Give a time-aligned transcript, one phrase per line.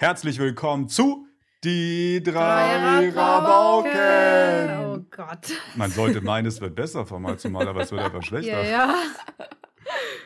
[0.00, 1.26] Herzlich willkommen zu
[1.62, 4.70] Die drei Rabauken.
[4.80, 5.52] Oh Gott.
[5.76, 8.62] Man sollte meinen, es wird besser von Mal zu Mal, aber es wird einfach schlechter.
[8.64, 8.94] Ja, ja.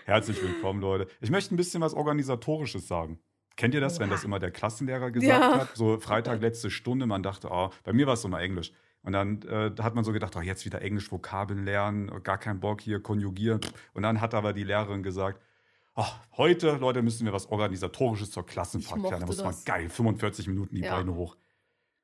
[0.05, 1.09] Herzlich willkommen, Leute.
[1.21, 3.19] Ich möchte ein bisschen was Organisatorisches sagen.
[3.57, 5.58] Kennt ihr das, wenn das immer der Klassenlehrer gesagt Ja.
[5.63, 5.71] hat?
[5.77, 8.71] So Freitag, letzte Stunde, man dachte, oh, bei mir war es immer Englisch.
[9.03, 12.61] Und dann äh, hat man so gedacht, oh, jetzt wieder Englisch, Vokabeln lernen, gar keinen
[12.61, 13.61] Bock hier, konjugieren.
[13.93, 15.41] Und dann hat aber die Lehrerin gesagt,
[15.97, 16.05] oh,
[16.37, 19.20] heute, Leute, müssen wir was Organisatorisches zur Klassenfahrt klären.
[19.20, 20.97] Da muss man geil, 45 Minuten die Ja.
[20.97, 21.37] Beine hoch.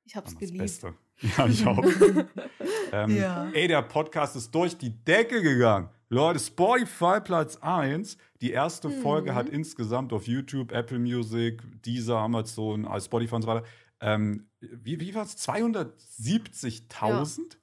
[0.04, 0.58] Ich hab's geliebt.
[0.58, 0.94] Beste.
[1.36, 1.84] Ja, ich auch.
[2.92, 3.50] ähm, Ja.
[3.52, 5.90] Ey, der Podcast ist durch die Decke gegangen.
[6.08, 8.16] Leute, Spotify Platz 1.
[8.40, 9.02] Die erste Mhm.
[9.02, 13.66] Folge hat insgesamt auf YouTube, Apple Music, Deezer, Amazon, äh, Spotify und so weiter,
[14.00, 15.36] ähm, wie, wie war es?
[15.36, 17.58] 270.000?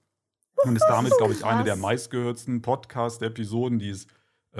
[0.63, 4.05] Und ist damit, glaube ich, eine der meistgehörtsten Podcast-Episoden, die es,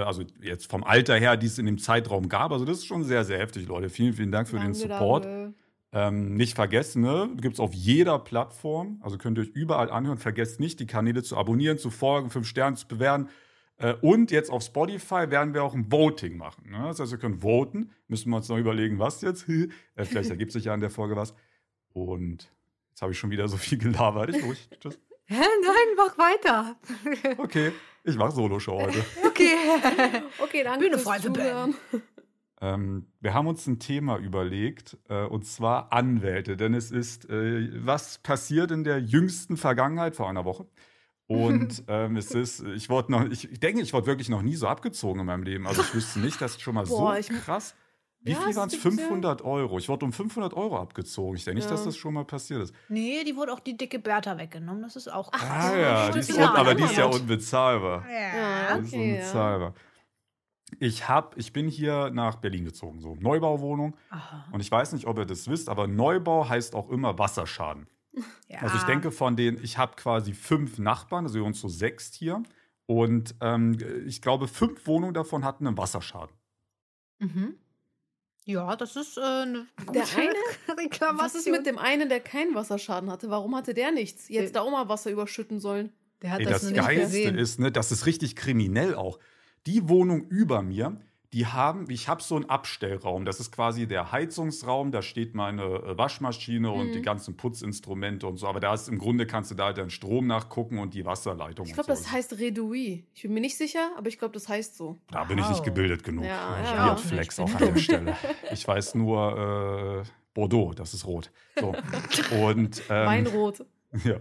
[0.03, 2.51] also jetzt vom Alter her, die es in dem Zeitraum gab.
[2.51, 3.89] Also das ist schon sehr, sehr heftig, Leute.
[3.89, 5.25] Vielen, vielen Dank für den Danke, Support.
[5.25, 5.53] danke.
[5.93, 7.29] Ähm, nicht vergessen, ne?
[7.39, 8.99] Gibt es auf jeder Plattform.
[9.01, 10.17] Also könnt ihr euch überall anhören.
[10.17, 13.29] Vergesst nicht, die Kanäle zu abonnieren, zu folgen, fünf Sterne zu bewerten.
[13.77, 16.69] Äh, und jetzt auf Spotify werden wir auch ein Voting machen.
[16.69, 16.83] Ne?
[16.87, 17.91] Das heißt, ihr könnt voten.
[18.07, 19.47] Müssen wir uns noch überlegen, was jetzt.
[19.49, 19.69] äh,
[20.03, 21.33] vielleicht ergibt sich ja in der Folge was.
[21.93, 22.51] Und
[22.89, 24.35] jetzt habe ich schon wieder so viel gelabert.
[24.35, 24.69] Ich ruhig.
[24.79, 24.99] Tschüss.
[25.25, 25.35] Hä?
[25.61, 26.75] Nein, mach weiter.
[27.37, 27.71] Okay,
[28.07, 29.05] ich mache Solo-Show heute.
[29.27, 29.53] Okay.
[30.39, 31.75] Okay, danke Bühne fürs frei für Ben.
[32.59, 36.57] Ähm, wir haben uns ein Thema überlegt, äh, und zwar Anwälte.
[36.57, 40.65] Denn es ist, äh, was passiert in der jüngsten Vergangenheit vor einer Woche.
[41.27, 44.55] Und ähm, es ist, ich wurde noch, ich, ich denke, ich wurde wirklich noch nie
[44.55, 45.67] so abgezogen in meinem Leben.
[45.67, 47.75] Also ich wüsste nicht, dass schon mal Boah, so ich- krass.
[48.21, 48.73] Wie Ja, viel waren es?
[48.73, 49.77] gibt sehr- 500 Euro.
[49.77, 51.37] Ich wurde um 500 Euro abgezogen.
[51.37, 51.71] Ich denke nicht, Ja.
[51.71, 52.73] dass das schon mal passiert ist.
[52.89, 54.81] Nee, die wurde auch die dicke Bertha weggenommen.
[54.81, 55.31] Das ist auch.
[55.33, 58.03] Ah ja, die ist un, Ja, aber die ist ja unbezahlbar.
[58.09, 59.73] Ja, Die ist okay, unbezahlbar.
[60.79, 63.95] Ich, hab, ich bin hier nach Berlin gezogen, so Neubauwohnung.
[64.09, 64.45] Aha.
[64.51, 67.87] Und ich weiß nicht, ob ihr das wisst, aber Neubau heißt auch immer Wasserschaden.
[68.49, 68.59] Ja.
[68.63, 72.13] Also ich denke von den, ich habe quasi fünf Nachbarn, also wir uns so sechs
[72.13, 72.43] hier.
[72.85, 76.35] Und ähm, ich glaube, fünf Wohnungen davon hatten einen Wasserschaden.
[77.19, 77.55] Mhm.
[78.47, 80.33] Ja, das ist äh, eine Der gute eine?
[80.79, 81.19] Reklamation.
[81.19, 83.29] Was ist mit dem einen, der keinen Wasserschaden hatte?
[83.29, 84.29] Warum hatte der nichts?
[84.29, 85.91] Jetzt da auch mal Wasser überschütten sollen.
[86.21, 89.19] Der hat Ey, das, das Geilste ist, ne, das ist richtig kriminell auch.
[89.65, 90.97] Die Wohnung über mir,
[91.33, 93.25] die haben, ich habe so einen Abstellraum.
[93.25, 94.91] Das ist quasi der Heizungsraum.
[94.91, 96.93] Da steht meine äh, Waschmaschine und Mhm.
[96.93, 98.47] die ganzen Putzinstrumente und so.
[98.47, 101.65] Aber da ist im Grunde kannst du da halt den Strom nachgucken und die Wasserleitung.
[101.65, 102.01] Ich und glaube, so.
[102.03, 103.03] das heißt Redouis.
[103.13, 104.99] Ich bin mir nicht sicher, aber ich glaube, das heißt so.
[105.11, 105.65] Da bin ich nicht Wow.
[105.65, 106.23] gebildet genug.
[106.25, 106.93] Ja, ich ja.
[106.93, 107.77] bin Flex Ich auch an der.
[107.77, 108.15] Stelle.
[108.53, 111.31] Ich weiß nur äh, Bordeaux, das ist rot.
[111.59, 111.75] So.
[112.41, 113.65] Und, ähm, Weinrot.
[114.05, 114.15] ja.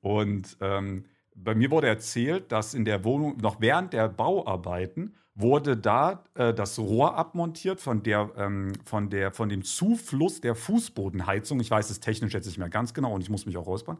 [0.00, 5.76] Und ähm, bei mir wurde erzählt, dass in der Wohnung, noch während der Bauarbeiten, wurde
[5.76, 11.60] da äh, das Rohr abmontiert von, der, ähm, von, der, von dem Zufluss der Fußbodenheizung.
[11.60, 13.98] Ich weiß es technisch jetzt nicht mehr ganz genau und ich muss mich auch räuspern.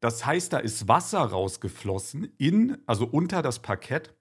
[0.00, 4.14] Das heißt, da ist Wasser rausgeflossen in, also unter das Parkett.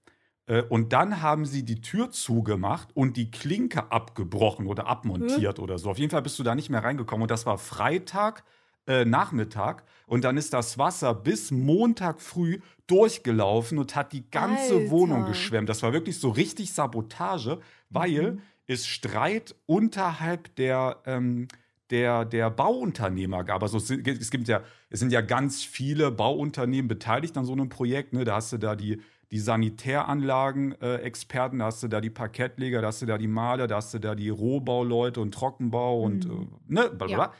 [0.45, 5.77] Äh, Und dann haben sie die Tür zugemacht und die Klinke abgebrochen oder abmontiert oder
[5.77, 5.89] so.
[5.89, 7.21] Auf jeden Fall bist du da nicht mehr reingekommen.
[7.21, 8.43] Und das war Freitag
[8.89, 9.83] äh, Nachmittag.
[10.07, 12.57] Und dann ist das Wasser bis Montag früh
[12.87, 14.89] durchgelaufen und hat die ganze Alter.
[14.89, 15.69] Wohnung geschwemmt.
[15.69, 17.59] Das war wirklich so richtig Sabotage,
[17.91, 21.47] weil es Streit unterhalb der, ähm,
[21.91, 23.61] der, der Bauunternehmer gab.
[23.61, 28.13] Also es, gibt ja, es sind ja ganz viele Bauunternehmen beteiligt an so einem Projekt.
[28.13, 28.23] Ne?
[28.23, 33.03] Da hast du da die, die Sanitäranlagen-Experten, da hast du da die Parkettleger, da hast
[33.03, 36.29] du da die Maler, da hast du da die Rohbauleute und Trockenbau und äh,
[36.67, 37.31] ne, bla, bla, Ja.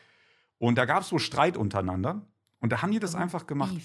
[0.59, 2.21] Und da gab es so Streit untereinander.
[2.59, 3.75] Und da haben die das einfach gemacht.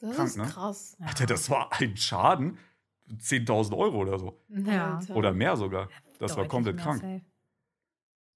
[0.00, 0.44] Das krank, ist ne?
[0.44, 0.96] krass.
[1.00, 2.58] Alter, das war ein Schaden.
[3.10, 4.40] 10.000 Euro oder so.
[4.48, 5.00] Ja.
[5.14, 5.88] Oder mehr sogar.
[6.18, 7.00] Das war Deutlich komplett mehr krank.
[7.00, 7.20] safe.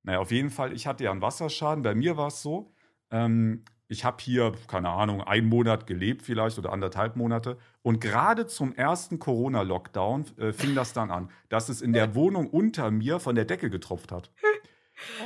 [0.02, 1.82] Naja, auf jeden Fall, ich hatte ja einen Wasserschaden.
[1.82, 2.72] Bei mir war es so,
[3.10, 7.58] ähm, ich habe hier, keine Ahnung, einen Monat gelebt vielleicht oder anderthalb Monate.
[7.82, 12.48] Und gerade zum ersten Corona-Lockdown äh, fing das dann an, dass es in der Wohnung
[12.48, 14.30] unter mir von der Decke getropft hat.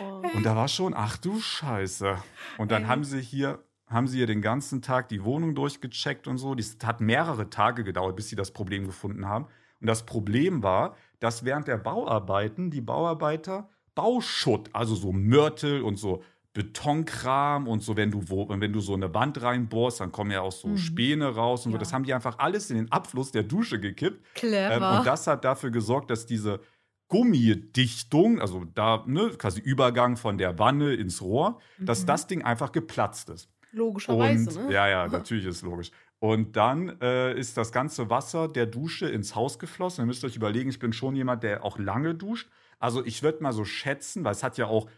[0.00, 0.22] Oh.
[0.34, 2.16] Und da war schon, ach du Scheiße.
[2.58, 2.88] Und dann Ey.
[2.88, 6.54] haben sie hier, haben sie hier den ganzen Tag die Wohnung durchgecheckt und so.
[6.54, 9.46] Das hat mehrere Tage gedauert, bis sie das Problem gefunden haben.
[9.80, 15.96] Und das Problem war, dass während der Bauarbeiten die Bauarbeiter Bauschutt, also so Mörtel und
[15.96, 16.22] so
[16.52, 20.40] Betonkram und so, wenn du, wo, wenn du so eine Wand reinbohrst, dann kommen ja
[20.40, 20.78] auch so Mhm.
[20.78, 21.76] Späne raus und so.
[21.76, 21.80] Ja.
[21.80, 24.16] Das haben die einfach alles in den Abfluss der Dusche gekippt.
[24.18, 24.98] Ähm, Clever.
[24.98, 26.60] und das hat dafür gesorgt, dass diese
[27.08, 32.06] Gummidichtung, also da ne, quasi Übergang von der Wanne ins Rohr, dass Mhm.
[32.06, 33.48] das Ding einfach geplatzt ist.
[33.72, 34.72] Logischerweise, Und ne?
[34.74, 35.90] ja, ja, natürlich ist logisch.
[36.20, 40.02] Und dann äh, ist das ganze Wasser der Dusche ins Haus geflossen.
[40.02, 42.48] Ihr müsst euch überlegen, ich bin schon jemand, der auch lange duscht.
[42.80, 44.88] Also ich würde mal so schätzen, weil es hat ja auch,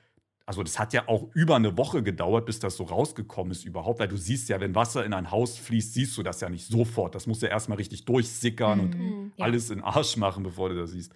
[0.46, 4.00] also das hat ja auch über eine Woche gedauert, bis das so rausgekommen ist überhaupt,
[4.00, 6.66] weil du siehst ja, wenn Wasser in ein Haus fließt, siehst du das ja nicht
[6.66, 7.14] sofort.
[7.14, 9.32] Das muss ja erstmal richtig durchsickern und Mhm.
[9.36, 9.44] Ja.
[9.44, 11.12] alles in Arsch machen, bevor du das siehst.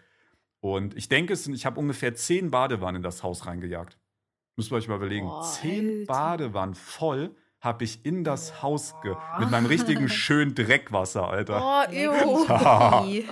[0.66, 3.98] Und ich denke, es sind, ich habe ungefähr zehn Badewannen in das Haus reingejagt.
[4.56, 5.26] Müsst ihr euch mal überlegen.
[5.26, 6.06] Boah, zehn Alter.
[6.06, 11.60] Badewannen voll habe ich in das Haus ge mit meinem richtigen schönen Dreckwasser, Alter.
[11.62, 12.46] Oh, ew.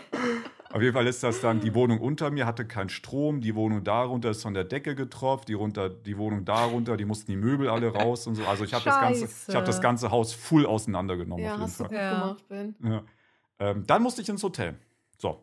[0.75, 3.83] Auf jeden Fall ist das dann, die Wohnung unter mir hatte keinen Strom, die Wohnung
[3.83, 7.69] darunter ist von der Decke getroffen, die, runter, die Wohnung darunter, die mussten die Möbel
[7.71, 8.45] alle raus und so.
[8.45, 11.45] Also ich habe das, ganze- ich hab das ganze Haus full auseinandergenommen.
[11.45, 11.89] Ja, auf jeden hast du Fall.
[11.89, 12.21] gut Ja.
[12.21, 12.75] gemacht, Ben.
[12.85, 13.03] Ja.
[13.59, 14.75] Ähm, dann musste ich ins Hotel.
[15.19, 15.43] So,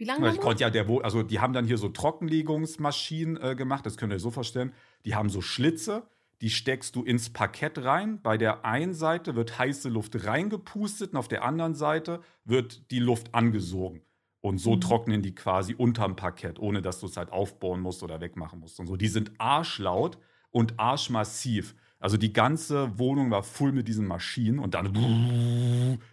[0.00, 3.84] Wie lange ich konnte ja der, also die haben dann hier so Trockenlegungsmaschinen äh, gemacht,
[3.84, 4.72] das könnt ihr euch so vorstellen.
[5.04, 6.04] Die haben so Schlitze,
[6.40, 8.22] die steckst du ins Parkett rein.
[8.22, 12.98] Bei der einen Seite wird heiße Luft reingepustet und auf der anderen Seite wird die
[12.98, 14.00] Luft angesogen.
[14.40, 14.80] Und so Mhm.
[14.80, 18.80] trocknen die quasi unterm Parkett, ohne dass du es halt aufbauen musst oder wegmachen musst.
[18.80, 18.96] Und so.
[18.96, 20.16] Die sind arschlaut
[20.50, 21.74] und arschmassiv.
[21.98, 25.98] Also die ganze Wohnung war voll mit diesen Maschinen und dann.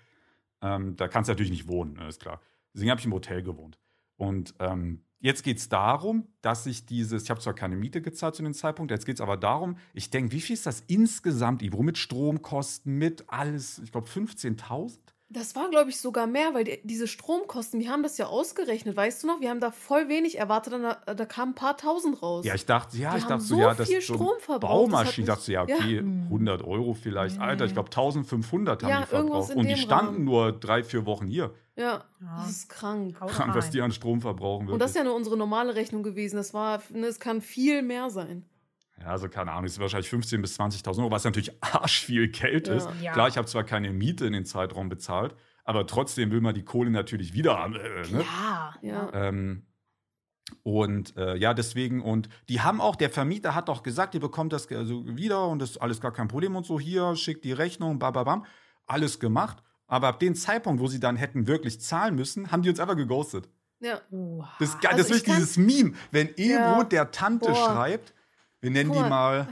[0.60, 2.42] Ähm, da kannst du natürlich nicht wohnen, ne, ist klar.
[2.78, 3.80] Deswegen habe ich im Hotel gewohnt.
[4.18, 8.36] Und ähm, jetzt geht es darum, dass ich dieses, ich habe zwar keine Miete gezahlt
[8.36, 11.64] zu dem Zeitpunkt, jetzt geht es aber darum, ich denke, wie viel ist das insgesamt,
[11.64, 15.00] Ivo, mit Stromkosten, mit alles, ich glaube 15.000?
[15.30, 18.96] Das war, glaube ich, sogar mehr, weil die, diese Stromkosten, wir haben das ja ausgerechnet,
[18.96, 19.42] weißt du noch?
[19.42, 22.46] Wir haben da voll wenig erwartet, dann da, da kamen ein paar tausend raus.
[22.46, 24.40] Ja, ich dachte, ja, Die ich haben dachte so, ja, das viel ist so Strom
[24.40, 26.02] verbraucht, das Baumaschinen, hat dachte so, ja, okay, Ja.
[26.02, 27.38] 100 Euro vielleicht.
[27.40, 27.44] Nee.
[27.44, 29.52] Alter, ich glaube 1500 haben Ja, die irgendwas verbraucht.
[29.52, 30.24] in Und die standen Rahmen.
[30.24, 31.54] nur drei, vier Wochen hier.
[31.76, 32.38] ja, Ja.
[32.38, 33.18] das ist krank.
[33.20, 34.70] Krank, was die an Strom verbrauchen.
[34.70, 36.38] Und das ist ja nur unsere normale Rechnung gewesen.
[36.38, 38.46] Das war, ne, es kann viel mehr sein.
[39.00, 42.68] Ja, also keine Ahnung, es ist wahrscheinlich 15.000 bis 20.000 Euro, was natürlich arschviel Geld
[42.68, 42.74] Ja.
[42.76, 42.90] ist.
[43.02, 43.14] Ja.
[43.14, 46.64] Klar, ich habe zwar keine Miete in den Zeitraum bezahlt, aber trotzdem will man die
[46.64, 47.76] Kohle natürlich wieder haben.
[47.76, 48.24] Äh, ne?
[48.24, 48.74] Ja.
[48.82, 49.10] Ja.
[49.14, 49.66] Ähm,
[50.64, 54.54] und äh, ja, deswegen, und die haben auch, der Vermieter hat auch gesagt, ihr bekommt
[54.54, 57.52] das also wieder und das ist alles gar kein Problem und so, hier, schickt die
[57.52, 58.46] Rechnung, bababam,
[58.86, 59.62] alles gemacht.
[59.88, 62.96] Aber ab dem Zeitpunkt, wo sie dann hätten wirklich zahlen müssen, haben die uns einfach
[62.96, 63.50] geghostet.
[63.80, 64.00] Ja.
[64.12, 64.50] Oha.
[64.60, 66.84] Das, ist geil, Also das ist ich kann- dieses Meme, wenn Evo Ja.
[66.84, 67.56] der Tante Boah.
[67.56, 68.14] schreibt,
[68.60, 69.48] wir nennen Guck die mal.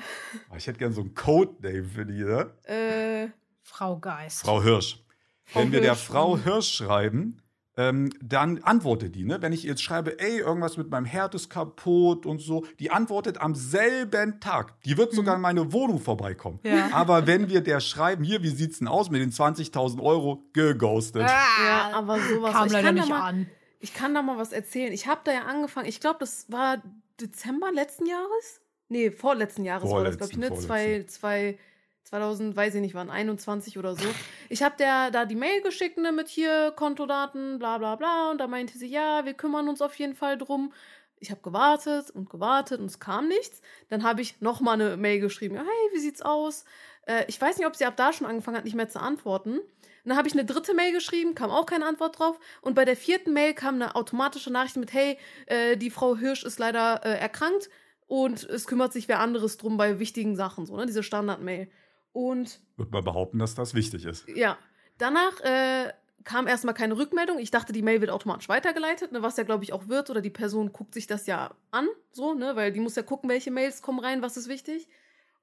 [0.51, 2.51] oh, ich hätte gern so einen Codename für die, ne?
[2.63, 3.29] Äh,
[3.61, 4.41] Frau Geist.
[4.41, 5.03] Frau Hirsch.
[5.43, 6.43] Frau Wenn wir der Hirsch, Frau mhm.
[6.43, 7.41] Hirsch schreiben,
[7.77, 9.25] ähm, dann antwortet die.
[9.25, 9.41] Ne?
[9.41, 13.39] Wenn ich jetzt schreibe, ey, irgendwas mit meinem Herd ist kaputt und so, die antwortet
[13.39, 14.79] am selben Tag.
[14.83, 16.59] Die wird sogar in meine Wohnung vorbeikommen.
[16.63, 16.69] Mhm.
[16.69, 16.89] Ja.
[16.93, 21.23] Aber wenn wir der schreiben, hier, wie sieht's denn aus mit den 20.000 Euro, geghostet.
[21.23, 22.53] ja, aber sowas.
[22.53, 23.47] Kam ich, leider kann da nicht mal, an.
[23.79, 24.93] ich kann da mal was erzählen.
[24.93, 26.81] Ich habe da ja angefangen, ich glaube, das war
[27.19, 28.61] Dezember letzten Jahres?
[28.87, 30.47] Nee, vorletzten Jahres war das, glaube ich, ne?
[30.47, 31.59] Vorletzten, Zwei, zwei,
[32.03, 34.05] 2000, weiß ich nicht, wann, 21 oder so.
[34.49, 38.29] Ich habe der da die Mail geschickt, ne, mit hier Kontodaten, bla bla bla.
[38.31, 40.71] Und da meinte sie, ja, wir kümmern uns auf jeden Fall drum.
[41.19, 43.61] Ich habe gewartet und gewartet und es kam nichts.
[43.89, 45.55] Dann habe ich noch mal eine Mail geschrieben.
[45.55, 46.65] Ja, hey, wie sieht's aus?
[47.07, 49.57] Äh, ich weiß nicht, ob sie ab da schon angefangen hat, nicht mehr zu antworten.
[49.59, 52.39] Und dann habe ich eine dritte Mail geschrieben, kam auch keine Antwort drauf.
[52.61, 55.17] Und bei der vierten Mail kam eine automatische Nachricht mit, hey,
[55.47, 57.69] äh, die Frau Hirsch ist leider äh, erkrankt
[58.07, 60.85] und es kümmert sich wer anderes drum bei wichtigen Sachen, so, ne?
[60.85, 61.69] Diese Standard-Mail.
[62.11, 64.27] Und Würde man behaupten, dass das wichtig ist.
[64.29, 64.57] ja,
[64.97, 65.91] danach äh,
[66.23, 67.39] kam erstmal keine Rückmeldung.
[67.39, 70.09] Ich dachte, die Mail wird automatisch weitergeleitet, ne, was ja, glaube ich, auch wird.
[70.09, 73.29] Oder die Person guckt sich das ja an, so, ne, weil die muss ja gucken,
[73.29, 74.87] welche Mails kommen rein, was ist wichtig.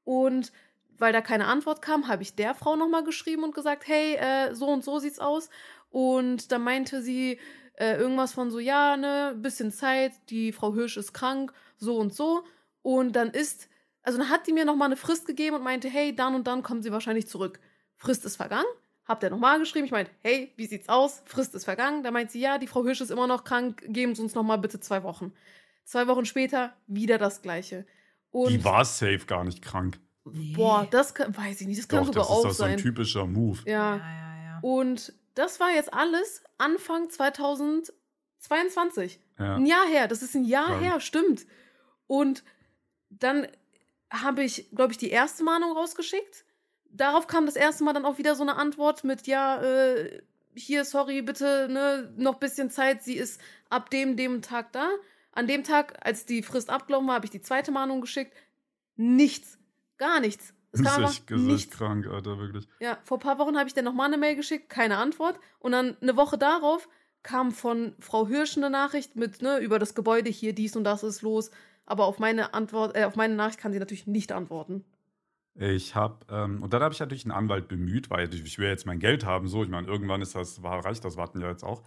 [0.05, 0.53] Und
[0.99, 4.55] weil da keine Antwort kam, habe ich der Frau nochmal geschrieben und gesagt, hey, äh,
[4.55, 5.51] so und so sieht's aus.
[5.91, 7.39] Und dann meinte sie
[7.75, 12.15] äh, irgendwas von so, ja, ne, bisschen Zeit, die Frau Hirsch ist krank, so und
[12.15, 12.45] so.
[12.83, 13.69] Und dann ist,
[14.03, 16.63] also dann hat die mir nochmal eine Frist gegeben und meinte, hey, dann und dann
[16.63, 17.61] kommen sie wahrscheinlich zurück.
[17.97, 18.67] Frist ist vergangen.
[19.07, 19.85] Hab der nochmal geschrieben.
[19.85, 21.23] Ich meinte, hey, wie sieht's aus?
[21.27, 22.03] Frist ist vergangen.
[22.03, 23.83] Da meint sie, ja, die Frau Hirsch ist immer noch krank.
[23.89, 25.33] Geben Sie uns nochmal bitte zwei Wochen.
[25.85, 27.85] Zwei Wochen später wieder das Gleiche.
[28.31, 29.99] Und Die war safe gar nicht krank.
[30.25, 31.81] boah, das kann, weiß ich nicht.
[31.81, 32.79] Das kann Doch, sogar das ist auch doch so ein sein.
[32.79, 33.59] typischer Move.
[33.67, 33.99] Ja, ja.
[33.99, 34.59] ja, ja.
[34.63, 39.21] Und das war jetzt alles Anfang 2022.
[39.39, 39.57] Ja.
[39.57, 40.83] Ein Jahr her, das ist ein Jahr Krank.
[40.83, 41.47] her, stimmt.
[42.07, 42.45] Und
[43.11, 43.47] dann
[44.11, 46.45] habe ich, glaube ich, die erste Mahnung rausgeschickt.
[46.91, 50.23] Darauf kam das erste Mal dann auch wieder so eine Antwort mit, ja, äh,
[50.55, 53.41] hier, sorry, bitte, ne, noch bisschen Zeit, sie ist
[53.71, 54.91] ab dem, dem Tag da.
[55.33, 58.37] An dem Tag, als die Frist abgelaufen war, habe ich die zweite Mahnung geschickt.
[58.97, 59.59] Nichts.
[59.97, 60.53] Gar nichts.
[60.73, 61.77] Es kam einfach nichts.
[61.77, 62.67] krank, Alter, wirklich.
[62.81, 65.39] Ja, vor ein paar Wochen habe ich dann nochmal eine Mail geschickt, keine Antwort.
[65.59, 66.89] Und dann eine Woche darauf
[67.23, 71.03] kam von Frau Hirsch eine Nachricht mit, ne, über das Gebäude hier, dies und das
[71.03, 71.51] ist los.
[71.87, 74.85] Aber auf meine Antwort, äh, auf meine Nachricht kann sie natürlich nicht antworten.
[75.55, 78.87] Ich habe, ähm, und dann habe ich natürlich einen Anwalt bemüht, weil ich will jetzt
[78.87, 79.63] mein Geld haben, so.
[79.63, 81.83] Ich meine, irgendwann ist das, war reicht das, warten ja jetzt auch.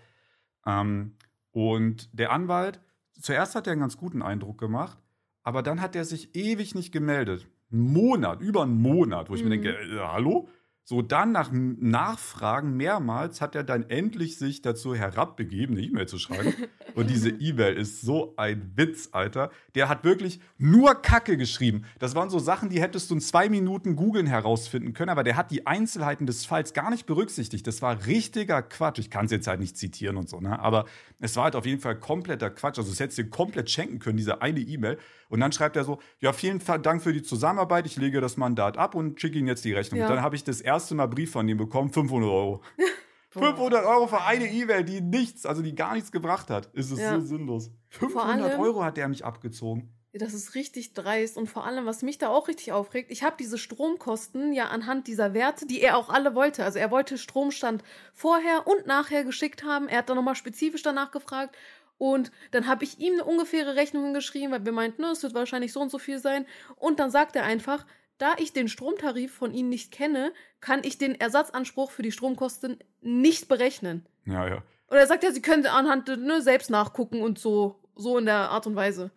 [0.67, 1.15] Ähm,
[1.51, 2.79] und der Anwalt
[3.19, 4.99] zuerst hat er einen ganz guten Eindruck gemacht,
[5.43, 7.47] aber dann hat er sich ewig nicht gemeldet.
[7.71, 9.63] Einen Monat, über einen Monat, wo ich mir Mhm.
[9.63, 10.49] denke, äh, hallo?
[10.87, 16.19] So, dann nach Nachfragen mehrmals hat er dann endlich sich dazu herabbegeben, eine E-Mail zu
[16.19, 16.53] schreiben.
[16.93, 19.49] Und diese E-Mail ist so ein Witz, Alter.
[19.73, 21.85] Der hat wirklich nur Kacke geschrieben.
[21.97, 25.37] Das waren so Sachen, die hättest du in zwei Minuten googeln herausfinden können, aber der
[25.37, 27.65] hat die Einzelheiten des Falls gar nicht berücksichtigt.
[27.65, 28.99] Das war richtiger Quatsch.
[28.99, 30.59] Ich kann es jetzt halt nicht zitieren und so, ne?
[30.59, 30.85] Aber
[31.19, 32.77] es war halt auf jeden Fall kompletter Quatsch.
[32.77, 34.99] Also es hättest du dir komplett schenken können, diese eine E-Mail.
[35.29, 37.85] Und dann schreibt er so, ja, vielen Dank für die Zusammenarbeit.
[37.85, 39.99] Ich lege das Mandat ab und schicke Ihnen jetzt die Rechnung.
[39.99, 40.07] Ja.
[40.07, 42.61] Und dann habe ich das erste Mal Brief von ihm bekommen, 500 Euro.
[43.31, 46.67] 500 Euro für eine E-Mail, die nichts, also die gar nichts gebracht hat.
[46.73, 47.19] Ist es Ja.
[47.19, 47.69] so sinnlos.
[47.89, 49.91] 500 allem- Euro hat der mich abgezogen.
[50.17, 53.35] Das ist richtig dreist und vor allem, was mich da auch richtig aufregt, ich habe
[53.37, 56.63] diese Stromkosten ja anhand dieser Werte, die er auch alle wollte.
[56.63, 59.89] Also er wollte Stromstand vorher und nachher geschickt haben.
[59.89, 61.57] Er hat dann nochmal spezifisch danach gefragt.
[61.97, 65.33] Und dann habe ich ihm eine ungefähre Rechnung geschrieben, weil wir meinten, ne, es wird
[65.33, 66.45] wahrscheinlich so und so viel sein.
[66.75, 67.85] Und dann sagt er einfach,
[68.17, 72.79] da ich den Stromtarif von Ihnen nicht kenne, kann ich den Ersatzanspruch für die Stromkosten
[73.01, 74.05] nicht berechnen.
[74.25, 74.63] Ja, ja.
[74.89, 78.49] Oder er sagt ja, Sie können anhand ne, selbst nachgucken und so, so in der
[78.51, 79.11] Art und Weise.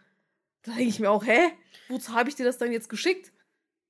[0.62, 1.50] Da denke ich mir auch, hä?
[1.88, 3.32] Wozu habe ich dir das dann jetzt geschickt?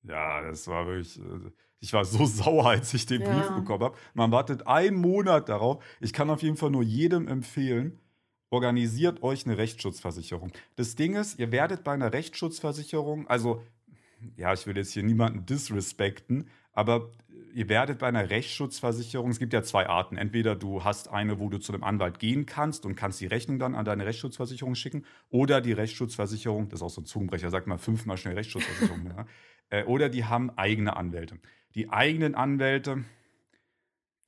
[0.02, 1.18] Ja, das war wirklich.
[1.18, 3.32] äh, Ich war so sauer, als ich den Ja.
[3.34, 3.96] Brief bekommen habe.
[4.14, 5.82] Man wartet einen Monat darauf.
[6.00, 8.00] Ich kann auf jeden Fall nur jedem empfehlen,
[8.50, 10.52] organisiert euch eine Rechtsschutzversicherung.
[10.76, 13.62] Das Ding ist, ihr werdet bei einer Rechtsschutzversicherung, also,
[14.36, 17.10] ja, ich will jetzt hier niemanden disrespekten, aber
[17.54, 20.16] ihr werdet bei einer Rechtsschutzversicherung, es gibt ja zwei Arten.
[20.16, 23.58] Entweder du hast eine, wo du zu einem Anwalt gehen kannst und kannst die Rechnung
[23.58, 27.66] dann an deine Rechtsschutzversicherung schicken, oder die Rechtsschutzversicherung, das ist auch so ein Zungenbrecher, sagt
[27.66, 29.26] mal fünfmal schnell Rechtsschutzversicherung, ja.
[29.70, 31.38] Äh, oder die haben eigene Anwälte.
[31.74, 33.04] Die eigenen Anwälte,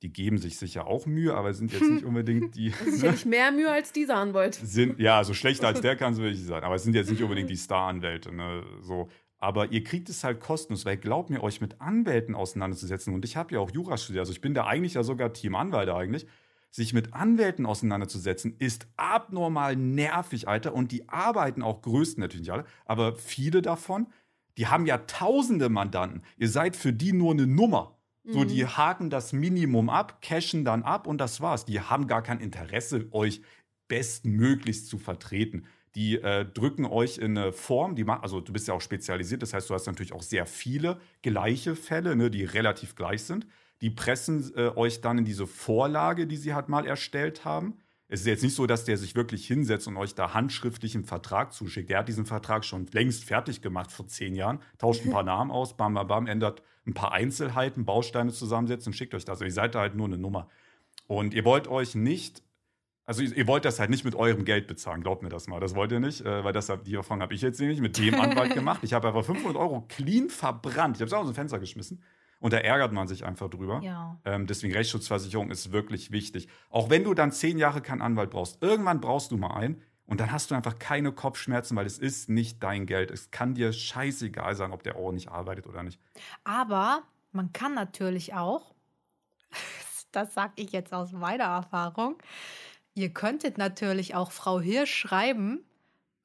[0.01, 2.71] die geben sich sicher auch Mühe, aber sind jetzt nicht unbedingt die.
[2.85, 4.55] Sicherlich mehr Mühe als dieser Anwalt.
[4.63, 6.63] sind, ja, so schlechter als der kann es wirklich sein.
[6.63, 8.33] Aber es sind jetzt nicht unbedingt die Star-Anwälte.
[8.33, 8.63] Ne?
[8.81, 9.09] So.
[9.37, 13.13] Aber ihr kriegt es halt kostenlos, weil glaubt mir, euch mit Anwälten auseinanderzusetzen.
[13.13, 15.89] Und ich habe ja auch Jura studiert, also ich bin da eigentlich ja sogar Teamanwalt
[15.89, 16.27] eigentlich.
[16.73, 20.73] Sich mit Anwälten auseinanderzusetzen, ist abnormal nervig, Alter.
[20.73, 24.07] Und die arbeiten auch größten natürlich nicht alle, aber viele davon,
[24.57, 26.21] die haben ja tausende Mandanten.
[26.37, 27.97] Ihr seid für die nur eine Nummer.
[28.27, 28.47] So, Mhm.
[28.47, 31.65] die haken das Minimum ab, cashen dann ab und das war's.
[31.65, 33.41] Die haben gar kein Interesse, euch
[33.87, 35.65] bestmöglichst zu vertreten.
[35.95, 39.53] Die äh, drücken euch in eine Form, die also du bist ja auch spezialisiert, das
[39.53, 43.47] heißt, du hast natürlich auch sehr viele gleiche Fälle, ne, die relativ gleich sind.
[43.81, 47.79] Die pressen äh, euch dann in diese Vorlage, die sie halt mal erstellt haben.
[48.07, 51.05] Es ist jetzt nicht so, dass der sich wirklich hinsetzt und euch da handschriftlich einen
[51.05, 51.89] Vertrag zuschickt.
[51.89, 55.51] Der hat diesen Vertrag schon längst fertig gemacht vor zehn Jahren, tauscht ein paar Namen
[55.51, 59.33] aus, bam, bam, bam, ändert ein paar Einzelheiten, Bausteine zusammensetzt und schickt euch das.
[59.33, 60.49] Also ihr seid da halt nur eine Nummer.
[61.07, 62.43] Und ihr wollt euch nicht,
[63.05, 65.59] also ihr wollt das halt nicht mit eurem Geld bezahlen, glaubt mir das mal.
[65.59, 68.15] Das wollt ihr nicht, äh, weil das die Erfahrung habe ich jetzt nämlich mit dem
[68.15, 68.81] Anwalt gemacht.
[68.83, 70.97] Ich habe einfach 500 Euro clean verbrannt.
[70.97, 72.03] Ich habe es auch aus dem Fenster geschmissen.
[72.39, 73.81] Und da ärgert man sich einfach drüber.
[73.83, 74.19] Ja.
[74.25, 76.47] Ähm, deswegen Rechtsschutzversicherung ist wirklich wichtig.
[76.71, 80.19] Auch wenn du dann zehn Jahre keinen Anwalt brauchst, irgendwann brauchst du mal einen und
[80.19, 83.11] dann hast du einfach keine Kopfschmerzen, weil es ist nicht dein Geld.
[83.11, 86.01] Es kann dir scheißegal sein, ob der Euro nicht arbeitet oder nicht.
[86.43, 88.75] Aber man kann natürlich auch,
[90.11, 92.17] das sage ich jetzt aus meiner Erfahrung,
[92.93, 95.63] ihr könntet natürlich auch Frau Hirsch schreiben,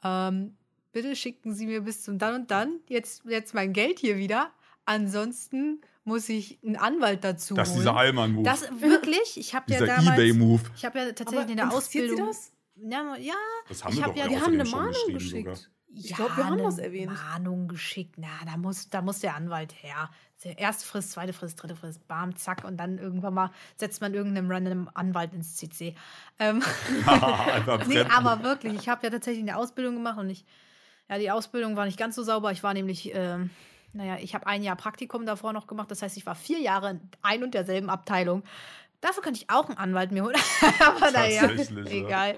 [0.02, 0.56] ähm,
[0.90, 4.50] bitte schicken Sie mir bis zum dann und dann jetzt, jetzt mein Geld hier wieder.
[4.84, 7.82] Ansonsten muss ich einen Anwalt dazu Das ist holen.
[7.82, 8.42] dieser Allmann-Move.
[8.44, 10.62] Das wirklich, ich habe ja Dieser damals, Ebay-Move.
[10.76, 12.52] ich habe ja Aber tatsächlich in der interessiert Sie Ausbildung, das?
[12.76, 13.34] Ja, ja,
[13.68, 15.46] Das haben ich wir hab doch ja- ja Wir haben eine Mahnung geschickt.
[15.56, 15.58] sogar.
[15.98, 17.10] Ich glaube, wir haben das erwähnt.
[17.12, 18.16] Mahnung geschickt.
[18.18, 20.10] Na, da muss, da muss der Anwalt her.
[20.42, 22.64] Erste Frist, zweite Frist, dritte Frist, bam, zack.
[22.64, 25.94] Und dann irgendwann mal setzt man irgendeinem random Anwalt ins CC.
[26.38, 26.62] Ähm,
[27.06, 30.44] Einfach nee, aber wirklich, ich habe ja tatsächlich eine Ausbildung gemacht und ich,
[31.08, 32.52] ja, die Ausbildung war nicht ganz so sauber.
[32.52, 33.48] Ich war nämlich, ähm,
[33.94, 35.90] naja, ich habe ein Jahr Praktikum davor noch gemacht.
[35.90, 38.42] Das heißt, ich war vier Jahre in ein und derselben Abteilung.
[39.06, 40.34] Dafür könnte ich auch einen Anwalt mir holen.
[40.84, 42.06] aber naja, Tatsächlich, ja.
[42.06, 42.36] egal.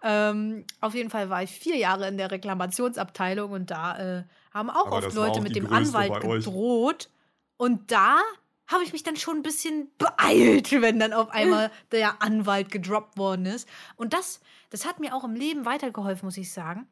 [0.00, 4.70] Ähm, auf jeden Fall war ich vier Jahre in der Reklamationsabteilung und da äh, haben
[4.70, 7.10] auch Aber oft Leute auch mit dem Anwalt gedroht.
[7.56, 8.20] Und da
[8.68, 13.18] habe ich mich dann schon ein bisschen beeilt, wenn dann auf einmal der Anwalt gedroppt
[13.18, 13.68] worden ist.
[13.96, 14.40] Und das,
[14.70, 16.86] das hat mir auch im Leben weitergeholfen, muss ich sagen.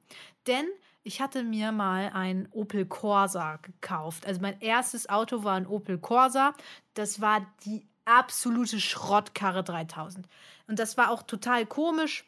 [0.49, 0.67] Denn
[1.05, 4.27] ich hatte mir mal ein Opel Corsa gekauft.
[4.27, 6.55] Also mein erstes Auto war ein Opel Corsa.
[6.95, 10.27] Das war die absolute Schrottkarre 3000.
[10.67, 12.25] Und das war auch total komisch.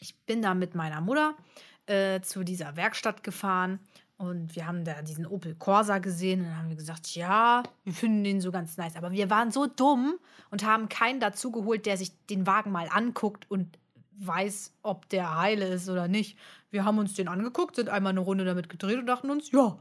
[0.00, 1.34] Ich bin da mit meiner Mutter
[1.86, 3.80] äh, zu dieser Werkstatt gefahren
[4.20, 7.94] und wir haben da diesen Opel Corsa gesehen und dann haben wir gesagt, ja, wir
[7.94, 8.96] finden den so ganz nice.
[8.96, 10.18] Aber wir waren so dumm
[10.50, 13.78] und haben keinen dazu geholt, der sich den Wagen mal anguckt und
[14.18, 16.36] weiß, ob der heile ist oder nicht.
[16.70, 19.78] Wir haben uns den angeguckt, sind einmal eine Runde damit gedreht und dachten uns, ja,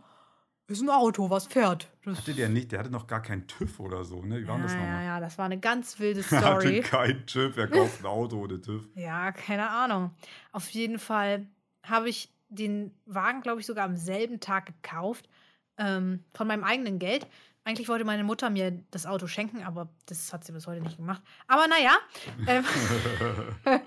[0.70, 1.90] ist ein Auto, was fährt.
[2.06, 4.40] Das, Hatte der nicht, der hatte noch gar keinen TÜV oder so, ne?
[4.42, 5.06] Wie war ja, das ja, nochmal?
[5.06, 6.82] ja, das war eine ganz wilde Er hatte Story.
[6.82, 8.88] keinen TÜV, er kauft ein Auto ohne TÜV.
[8.96, 10.12] Ja, keine Ahnung.
[10.52, 11.48] Auf jeden Fall
[11.84, 15.30] habe ich den Wagen, glaube ich, sogar am selben Tag gekauft.
[15.78, 17.26] Ähm, von meinem eigenen Geld.
[17.64, 20.98] Eigentlich wollte meine Mutter mir das Auto schenken, aber das hat sie bis heute nicht
[20.98, 21.22] gemacht.
[21.48, 21.92] Aber naja,
[22.48, 22.66] ähm,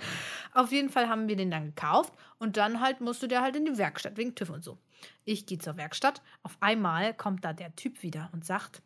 [0.52, 3.64] auf jeden Fall haben wir den dann gekauft und dann halt musste der halt in
[3.64, 4.78] die Werkstatt wegen TÜV und so.
[5.25, 6.23] Ich gehe zur Werkstatt.
[6.42, 8.82] Auf einmal kommt da der Typ wieder und sagt: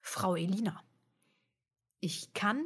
[0.00, 0.82] Frau Elina,
[2.00, 2.64] ich kann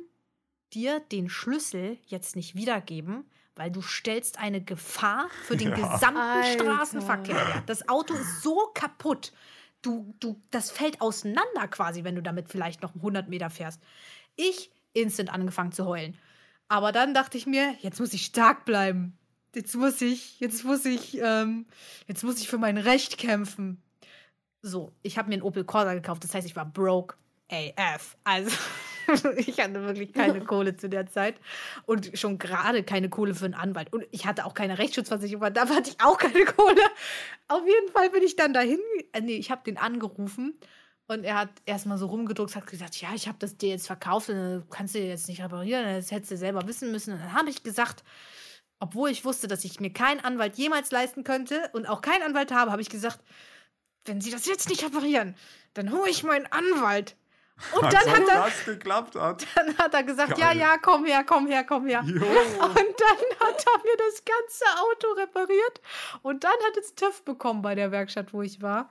[0.73, 5.75] dir den Schlüssel jetzt nicht wiedergeben, weil du stellst eine Gefahr für den Ja.
[5.77, 6.65] gesamten Alter.
[6.65, 7.63] Straßenverkehr.
[7.67, 9.33] Das Auto ist so kaputt.
[9.83, 13.81] Du, du, das fällt auseinander quasi, wenn du damit vielleicht noch 100 Meter fährst.
[14.35, 16.19] Ich instant angefangen zu heulen.
[16.69, 19.17] Aber dann dachte ich mir, jetzt muss ich stark bleiben.
[19.55, 21.67] Jetzt muss ich, jetzt muss ich, ähm,
[22.07, 23.83] jetzt muss ich für mein Recht kämpfen.
[24.63, 26.25] So, ich habe mir einen Opel Corsa gekauft.
[26.25, 27.17] Das heißt, ich war broke
[27.51, 28.17] AF.
[28.25, 28.51] Also,
[29.37, 31.37] ich hatte wirklich keine Kohle zu der Zeit.
[31.85, 33.93] Und schon gerade keine Kohle für einen Anwalt.
[33.93, 36.83] Und ich hatte auch keine Rechtsschutzversicherung, da hatte ich auch keine Kohle.
[37.49, 38.81] Auf jeden Fall bin ich dann dahin.
[39.13, 40.59] Äh, nee, ich habe den angerufen.
[41.09, 44.29] Und er hat erstmal so rumgedruckt, hat gesagt, ja, ich habe das dir jetzt verkauft,
[44.29, 47.15] und, äh, kannst du jetzt nicht reparieren, das hättest du selber wissen müssen.
[47.15, 48.03] Und dann habe ich gesagt,
[48.81, 52.53] obwohl ich wusste, dass ich mir keinen Anwalt jemals leisten könnte und auch keinen Anwalt
[52.53, 53.21] habe, habe ich gesagt,
[54.05, 55.37] wenn sie das jetzt nicht reparieren,
[55.75, 57.17] dann hole ich meinen Anwalt.
[57.73, 59.47] Und dann hat, er, das geklappt hat.
[59.55, 60.59] dann hat er gesagt, Geil.
[60.59, 62.03] ja, ja, komm her, komm her, komm her.
[62.05, 62.17] Jo.
[62.17, 65.81] Und dann hat er mir das ganze Auto repariert
[66.23, 68.91] und dann hat es TÜV bekommen bei der Werkstatt, wo ich war.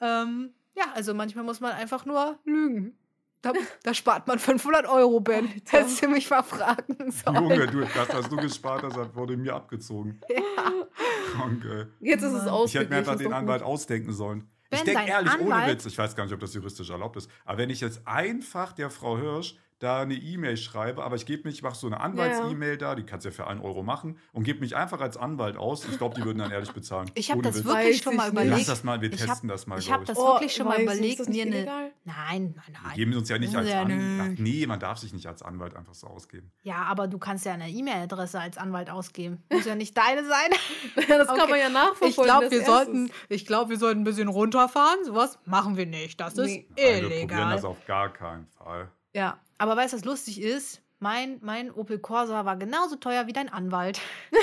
[0.00, 2.96] Ähm, ja, also manchmal muss man einfach nur lügen.
[3.42, 3.52] Da,
[3.82, 5.46] da spart man 500 Euro, Ben.
[5.48, 5.78] Alter.
[5.78, 7.36] Hättest du mich mal fragen sollen.
[7.50, 10.20] Junge, du, das, was du gespart hast, das wurde mir abgezogen.
[10.28, 10.36] Ja.
[10.38, 11.86] Ey.
[12.00, 12.66] Jetzt ist es ausgeglichen.
[12.66, 13.68] Ich hätte mir einfach den Anwalt gut.
[13.68, 14.48] ausdenken sollen.
[14.70, 17.16] ich Wenn denke ehrlich, ohne Anwalt- Witz, ich weiß gar nicht, ob das juristisch erlaubt
[17.16, 21.26] ist, aber wenn ich jetzt einfach der Frau Hirsch da eine E-Mail schreibe, aber ich
[21.26, 23.82] gebe mich, ich mache so eine Anwalts-E-Mail da, die kannst du ja für einen Euro
[23.82, 25.84] machen und gebe mich einfach als Anwalt aus.
[25.88, 27.10] Ich glaube, die würden dann ehrlich bezahlen.
[27.14, 27.64] Ich habe das Witz.
[27.64, 28.56] wirklich schon mal überlegt.
[28.58, 30.08] Lass das mal, wir Ich testen hab- das mal, Ich habe ich.
[30.08, 31.56] das Oh, wirklich schon mal überlegt, das mir nicht eine.
[31.56, 31.90] illegal?
[32.04, 32.94] Nein, nein, nein.
[32.96, 33.82] Geben sie uns ja nicht als Ja.
[33.82, 34.38] Anwalt.
[34.38, 36.50] Nee, man darf sich nicht als Anwalt einfach so ausgeben.
[36.62, 39.42] Ja, aber du kannst ja eine E-Mail-Adresse als Anwalt ausgeben.
[39.50, 40.50] Muss ja nicht deine sein.
[41.08, 41.50] Das kann Okay.
[41.50, 42.08] man ja nachverfolgen.
[42.08, 45.04] Ich glaube, wir sollten, ich glaube, wir sollten ein bisschen runterfahren.
[45.04, 46.20] Sowas machen wir nicht.
[46.20, 46.66] Das ist Nee.
[46.68, 47.52] Nein, wir probieren illegal.
[47.54, 48.90] das auf gar keinen Fall.
[49.14, 50.80] Ja, aber weißt du, was lustig ist?
[50.98, 54.00] Mein, mein Opel Corsa war genauso teuer wie dein Anwalt.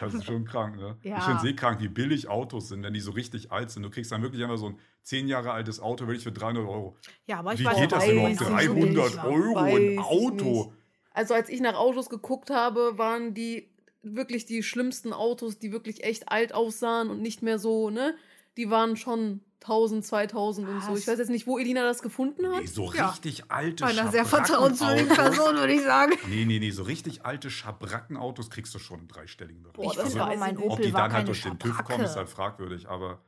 [0.00, 0.96] Das ist schon krank, ne?
[1.02, 1.18] Ja.
[1.18, 3.82] Ich finde es eh krank, wie billig Autos sind, wenn die so richtig alt sind.
[3.82, 6.96] Du kriegst dann wirklich einfach so ein zehn Jahre altes Auto, wirklich für 300 Euro.
[7.26, 8.30] Ja, aber ich Wie weiß geht auch das nicht, überhaupt?
[8.30, 9.26] wie es so 300 billig war.
[9.26, 10.44] Euro ein Auto.
[10.44, 10.70] nicht.
[11.12, 13.68] Also als ich nach Autos geguckt habe, waren die
[14.02, 18.14] wirklich die schlimmsten Autos, die wirklich echt alt aussahen und nicht mehr so, ne?
[18.56, 20.96] Die waren schon 1000, 2000 und so.
[20.96, 22.60] Ich weiß jetzt nicht, wo Elina das gefunden hat.
[22.60, 23.08] Nee, so Ja.
[23.10, 24.78] richtig alte Bei einer sehr Schabrackenautos.
[24.78, 26.12] vertrauenswürdigen Person, würde ich sagen.
[26.28, 29.74] Nee, nee, nee, so richtig alte Schabrackenautos kriegst du schon im dreistelligen Bereich.
[29.76, 30.64] Boah, Ich das finde mein nicht.
[30.66, 33.20] ob Opel die war dann halt keine durch den TÜV kommen, ist halt fragwürdig, aber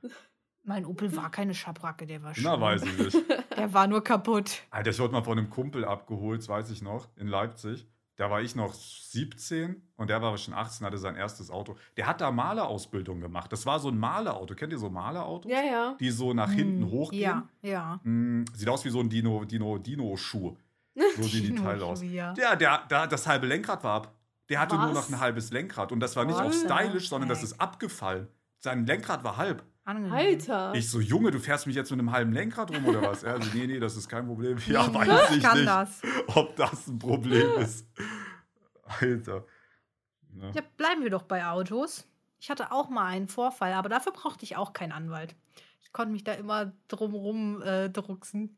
[0.65, 2.45] Mein Opel war keine Schabracke, der war schön.
[2.45, 3.17] na, weiß ich nicht.
[3.57, 4.63] Der war nur kaputt.
[4.71, 7.87] Alter, ich wurde mal von einem Kumpel abgeholt, das weiß ich noch, in Leipzig.
[8.17, 11.77] Da war ich noch 17 und der war schon 18, hatte sein erstes Auto.
[11.97, 13.53] Der hat da Malerausbildung gemacht.
[13.53, 14.55] Das war so ein Malerauto.
[14.55, 15.51] Kennt ihr so Malerautos?
[15.51, 15.97] Ja, ja.
[15.99, 17.23] Die so nach hinten Hm, hochgehen.
[17.23, 18.01] Ja, ja.
[18.05, 20.57] Mm, sieht aus wie so ein Dino, Dino, Dino-Schuh.
[21.17, 22.03] So sehen die Teile aus.
[22.05, 22.35] Ja.
[22.37, 24.15] Ja, der, der, das halbe Lenkrad war ab.
[24.49, 24.95] Der hatte nur Was?
[24.95, 25.91] noch ein halbes Lenkrad.
[25.91, 26.61] Und das war nicht auf Was?
[26.61, 28.29] stylisch, sondern das ist abgefallen.
[28.59, 29.65] Sein Lenkrad war halb.
[29.85, 30.13] Angenehm.
[30.13, 30.75] Alter.
[30.75, 33.23] Ich so, Junge, du fährst mich jetzt mit einem halben Lenkrad rum oder was?
[33.23, 34.57] Er so, nee, nee, das ist kein Problem.
[34.67, 36.01] Ja, Nee, weiß ich nicht, das.
[36.35, 37.87] ob das ein Problem ist.
[39.01, 39.45] Alter.
[40.41, 40.51] Ja.
[40.55, 42.07] Ja, bleiben wir doch bei Autos.
[42.41, 45.35] Ich hatte auch mal einen Vorfall, aber dafür brauchte ich auch keinen Anwalt.
[45.83, 48.57] Ich konnte mich da immer drumrum äh, drucksen.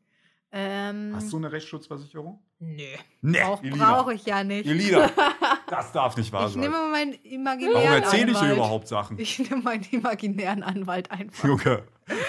[0.51, 2.39] Ähm, Hast du eine Rechtsschutzversicherung?
[2.59, 2.81] Nö,
[3.21, 3.93] Nee, brauche Elina.
[4.01, 4.65] brauch ich ja nicht.
[4.67, 5.09] Elina,
[5.69, 6.61] das darf nicht wahr Ich sein.
[6.61, 8.45] nehme meinen imaginären Warum erzähle ich Anwalt.
[8.45, 9.19] hier überhaupt Sachen?
[9.19, 11.43] Ich nehme meinen imaginären Anwalt einfach.
[11.43, 11.83] Junge,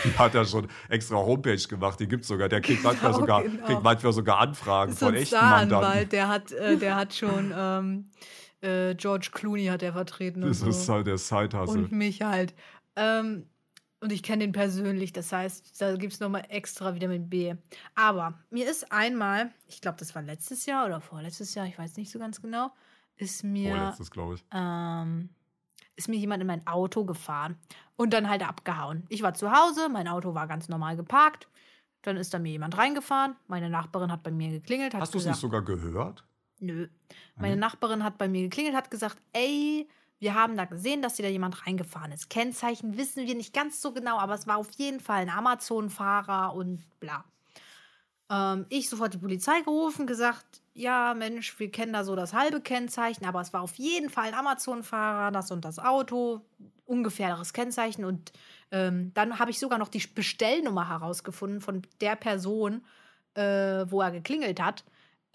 [0.05, 2.49] die hat ja schon extra Homepage gemacht, die gibt's sogar.
[2.49, 3.67] Der kriegt manchmal Genau, sogar, genau.
[3.67, 5.69] kriegt manchmal sogar Anfragen von echten Mandanten.
[5.69, 8.11] Staranwalt, der hat, äh, der hat schon ähm,
[8.61, 10.69] äh, George Clooney hat er vertreten und Das so.
[10.69, 11.83] ist halt der Side-Hustle.
[11.85, 12.55] und mich halt.
[12.97, 13.49] Ähm,
[14.01, 17.55] und ich kenne den persönlich, das heißt, da gibt es nochmal extra Vitamin B.
[17.95, 21.97] Aber mir ist einmal, ich glaube, das war letztes Jahr oder vorletztes Jahr, ich weiß
[21.97, 22.71] nicht so ganz genau,
[23.17, 24.45] ist mir, Vorletztes, glaube ich.
[24.53, 25.31] ähm,
[25.97, 27.57] ist mir jemand in mein Auto gefahren
[27.97, 29.05] und dann halt abgehauen.
[29.09, 31.49] Ich war zu Hause, mein Auto war ganz normal geparkt.
[32.03, 33.35] Dann ist da mir jemand reingefahren.
[33.49, 34.95] Meine Nachbarin hat bei mir geklingelt.
[34.95, 36.25] Hat Hast du es nicht sogar gehört?
[36.61, 36.87] Nö.
[37.35, 37.61] Meine Mhm.
[37.61, 41.67] Nachbarin hat bei mir geklingelt, hat gesagt, ey, wir haben da gesehen, dass da jemand
[41.67, 42.31] reingefahren ist.
[42.31, 46.55] Kennzeichen wissen wir nicht ganz so genau, aber es war auf jeden Fall ein Amazon-Fahrer
[46.55, 47.25] und bla.
[48.31, 52.61] Ähm, ich sofort die Polizei gerufen, gesagt, ja, Mensch, wir kennen da so das halbe
[52.61, 56.43] Kennzeichen, aber es war auf jeden Fall ein Amazon-Fahrer, das und das Auto,
[56.85, 58.05] ungefähreres Kennzeichen.
[58.05, 58.33] Und
[58.71, 62.85] ähm, dann habe ich sogar noch die Bestellnummer herausgefunden von der Person,
[63.35, 64.85] äh, wo er geklingelt hat.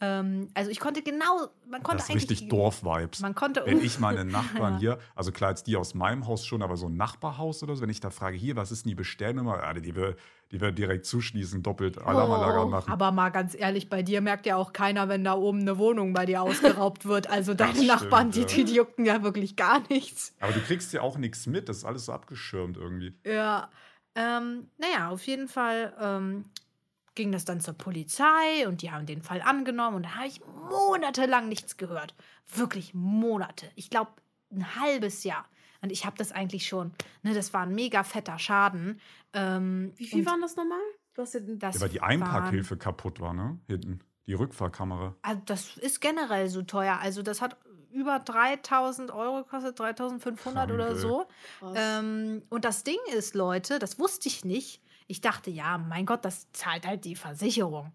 [0.03, 3.21] Ähm, also ich konnte genau, man konnte Das ist eigentlich richtig Dorf-Vibes.
[3.21, 6.61] Man konnte Wenn ich meine Nachbarn hier, also klar jetzt die aus meinem Haus schon,
[6.61, 8.95] aber so ein Nachbarhaus oder so, wenn ich da frage, hier, was ist denn die
[8.95, 9.59] Bestellnummer?
[9.59, 10.17] Ja, die wir,
[10.51, 12.91] die wir direkt zuschließen, doppelt Alarmanlage Oh, anmachen.
[12.91, 16.11] Aber mal ganz ehrlich, bei dir merkt ja auch keiner, wenn da oben eine Wohnung
[16.13, 17.29] bei dir ausgeraubt wird.
[17.29, 20.35] Also deine stimmt, Nachbarn, die, die, die juckten ja wirklich gar nichts.
[20.41, 23.13] Aber du kriegst ja auch nichts mit, das ist alles so abgeschirmt irgendwie.
[23.25, 23.69] Ja.
[24.15, 26.45] Ähm, naja, auf jeden Fall ähm,
[27.15, 30.41] ging das dann zur Polizei und die haben den Fall angenommen und da habe ich
[30.69, 32.15] monatelang nichts gehört.
[32.53, 33.69] Wirklich Monate.
[33.75, 34.11] Ich glaube,
[34.51, 35.45] ein halbes Jahr.
[35.81, 36.93] Und ich habe das eigentlich schon.
[37.23, 39.01] Ne, das war ein mega fetter Schaden.
[39.33, 40.79] Ähm, Wie viel waren das nochmal?
[41.13, 43.59] Du hast ja den das Ja, weil die Einparkhilfe kaputt war, ne?
[43.67, 43.99] Hinten.
[44.25, 45.15] Die Rückfahrkamera.
[45.21, 46.99] Also das ist generell so teuer.
[47.01, 47.57] Also das hat
[47.91, 51.25] über 3000 Euro gekostet, 3500 Krank, oder so.
[51.75, 54.81] Ähm, und das Ding ist, Leute, das wusste ich nicht.
[55.13, 57.91] Ich dachte, ja, mein Gott, das zahlt halt die Versicherung.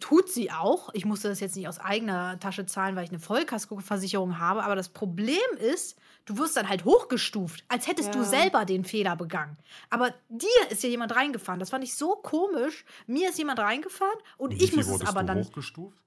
[0.00, 0.88] Tut sie auch.
[0.94, 4.64] Ich musste das jetzt nicht aus eigener Tasche zahlen, weil ich eine Vollkaskoversicherung habe.
[4.64, 8.24] Aber das Problem ist, du wirst dann halt hochgestuft, als hättest du Ja.
[8.24, 9.58] selber den Fehler begangen.
[9.90, 11.60] Aber dir ist ja jemand reingefahren.
[11.60, 12.86] Das fand ich so komisch.
[13.06, 15.38] Mir ist jemand reingefahren und, Und ich muss es aber du dann.
[15.44, 15.98] hochgestuft?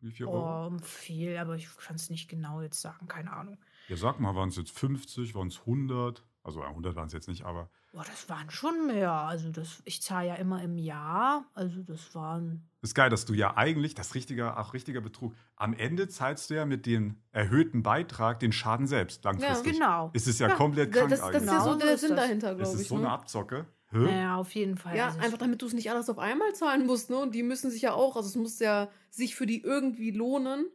[0.00, 0.66] Wie viel Euro?
[0.66, 3.56] Oh, viel, aber ich kann es nicht genau jetzt sagen, keine Ahnung.
[3.88, 6.22] Ja, sag mal, waren es jetzt 50, waren es 100?
[6.44, 9.12] Also ja, 100 waren es jetzt nicht, aber Boah, das waren schon mehr.
[9.12, 11.44] Also das, ich zahle ja immer im Jahr.
[11.54, 12.68] Also das waren.
[12.80, 16.54] ist geil, dass du ja eigentlich, das richtige, auch richtiger Betrug, am Ende zahlst du
[16.54, 19.74] ja mit dem erhöhten Beitrag den Schaden selbst langfristig.
[19.74, 20.10] Genau.
[20.14, 21.52] Ist es ja, Ja, komplett das, krank das, das ist eigentlich.
[21.52, 22.20] ja Genau so so der ist Sinn das.
[22.24, 22.88] dahinter, Es glaube ist ich.
[22.88, 23.00] so ne?
[23.02, 23.66] eine Abzocke.
[23.92, 23.98] Hä?
[23.98, 24.96] Naja, auf jeden Fall.
[24.96, 27.18] Ja, Also einfach damit du es nicht alles auf einmal zahlen musst, ne?
[27.18, 30.66] Und die müssen sich ja auch, also es muss ja sich für die irgendwie lohnen.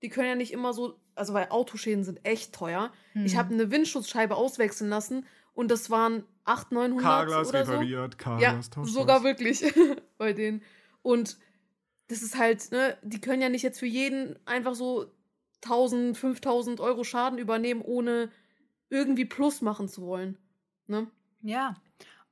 [0.00, 2.92] Die können ja nicht immer so, also weil Autoschäden sind echt teuer.
[3.24, 3.38] Ich Hm.
[3.38, 7.72] habe eine Windschutzscheibe auswechseln lassen und das waren 800, 900 Carglass oder so.
[7.72, 9.62] repariert, Ja, Carglass tauscht sogar wirklich
[10.18, 10.62] bei denen.
[11.02, 11.36] Und
[12.08, 15.12] das ist halt, ne, die können ja nicht jetzt für jeden einfach so
[15.62, 18.30] 1000, 5000 Euro Schaden übernehmen, ohne
[18.90, 20.36] irgendwie Plus machen zu wollen.
[20.86, 21.06] Ne?
[21.42, 21.76] Ja.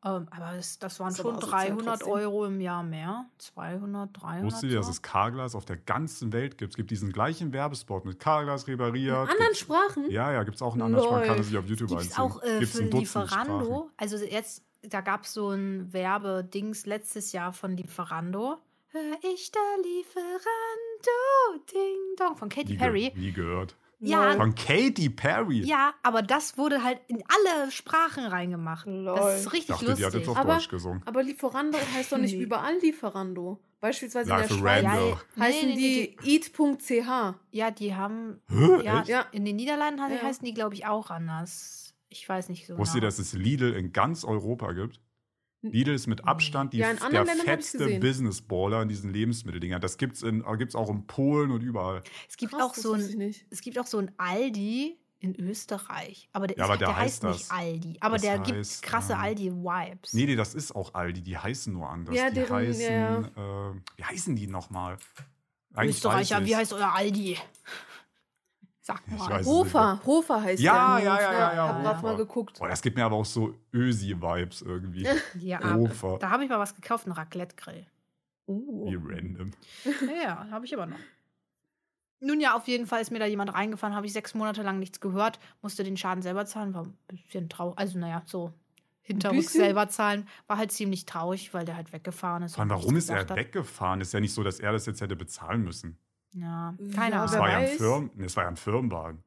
[0.03, 2.09] Ähm, aber das, das waren aber schon asozial 300 trotzdem.
[2.13, 3.27] Euro im Jahr mehr.
[3.39, 4.45] 200, 300.
[4.45, 6.73] Wusstet ihr, dass es Carglass auf der ganzen Welt gibt?
[6.73, 9.15] Es gibt diesen gleichen Werbespot mit Carglass repariert.
[9.15, 10.11] In anderen Gibt's- Sprachen?
[10.11, 12.07] Ja, ja, gibt es auch in anderen Sprachen, kann man sich auf YouTube Gibt es
[12.19, 12.23] einziehen.
[12.23, 13.65] auch äh, Gibt's für ein Dutzend Lieferando.
[13.65, 13.91] Sprachen.
[13.99, 18.57] Also jetzt, da gab es so ein Werbedings letztes Jahr von Lieferando.
[18.93, 23.11] Hör ich der Lieferando, Ding Dong von Katy Perry.
[23.11, 23.77] ge nie gehört.
[24.03, 25.61] Ja, Von Katy Perry.
[25.67, 28.87] Ja, aber das wurde halt in alle Sprachen reingemacht.
[28.87, 29.15] Lol.
[29.15, 30.21] Das ist Ich richtig dachte, die hat lustig.
[30.21, 31.03] jetzt auf Aber- Deutsch gesungen.
[31.05, 32.43] Aber Lieferando heißt doch nicht Nee.
[32.43, 33.61] überall Lieferando.
[33.81, 34.83] Beispielsweise Life in der Schweiz.
[34.85, 37.35] Ja, heißen nee, nee, die eat.ch.
[37.51, 38.41] Ja, die haben.
[38.51, 38.83] Hä?
[39.07, 40.23] Ja, in den Niederlanden Ja.
[40.23, 41.95] heißen die, glaube ich, auch anders.
[42.09, 43.07] Ich weiß nicht so Wusstet ihr, genau.
[43.09, 45.01] dass es Lidl in ganz Europa gibt?
[45.63, 48.01] Lidl ist mit Abstand die, Ja, der Ländern gesehen.
[48.01, 49.81] Business-Baller in diesen Lebensmitteldingern.
[49.81, 52.03] Das gibt's in, gibt's auch in Polen und überall.
[52.29, 56.31] Es gibt Krass, auch so ein, es gibt auch so ein Aldi in Österreich.
[56.33, 57.53] Aber der, Ja, ist, aber der der heißt heißt nicht.
[57.53, 57.97] Aldi.
[58.01, 60.15] Aber Das der gibt heißt, krasse ähm, Aldi-Vibes.
[60.15, 61.21] Nee, nee, das ist auch Aldi.
[61.21, 62.15] Die heißen nur anders.
[62.17, 64.97] Ja, die deren- heißen, ja, Äh, wie heißen die nochmal?
[65.79, 67.37] Österreicher, wie heißt euer Aldi?
[68.83, 69.45] Sag mal.
[69.45, 71.05] Hofer, Hofer heißt Ja, der.
[71.05, 72.59] ja, ja, ja, ja, Hab grad mal geguckt.
[72.59, 75.07] Boah, das gibt mir aber auch so Ösi-Vibes irgendwie.
[75.39, 76.19] Ja, Hofer.
[76.19, 77.87] da habe ich mal was gekauft, einen Raclette-Grill.
[78.47, 78.91] Uh.
[78.91, 79.51] Wie random.
[80.23, 80.99] Ja, habe ich aber noch.
[82.21, 84.79] Nun ja, auf jeden Fall ist mir da jemand reingefahren, habe ich sechs Monate lang
[84.79, 87.79] nichts gehört, musste den Schaden selber zahlen, war ein bisschen traurig.
[87.79, 88.53] Also, naja, so
[89.03, 92.55] hinterrücks selber zahlen, war halt ziemlich traurig, weil der halt weggefahren ist.
[92.55, 93.35] Vor allem, warum ist er hat.
[93.35, 94.01] weggefahren?
[94.01, 95.99] Ist ja nicht so, dass er das jetzt hätte bezahlen müssen.
[96.33, 97.45] Ja, keine wer Das Ahnung.
[97.45, 97.77] war, ja ein weiß.
[97.77, 99.25] Firmen, nee, das war ja ein Firmenwagen.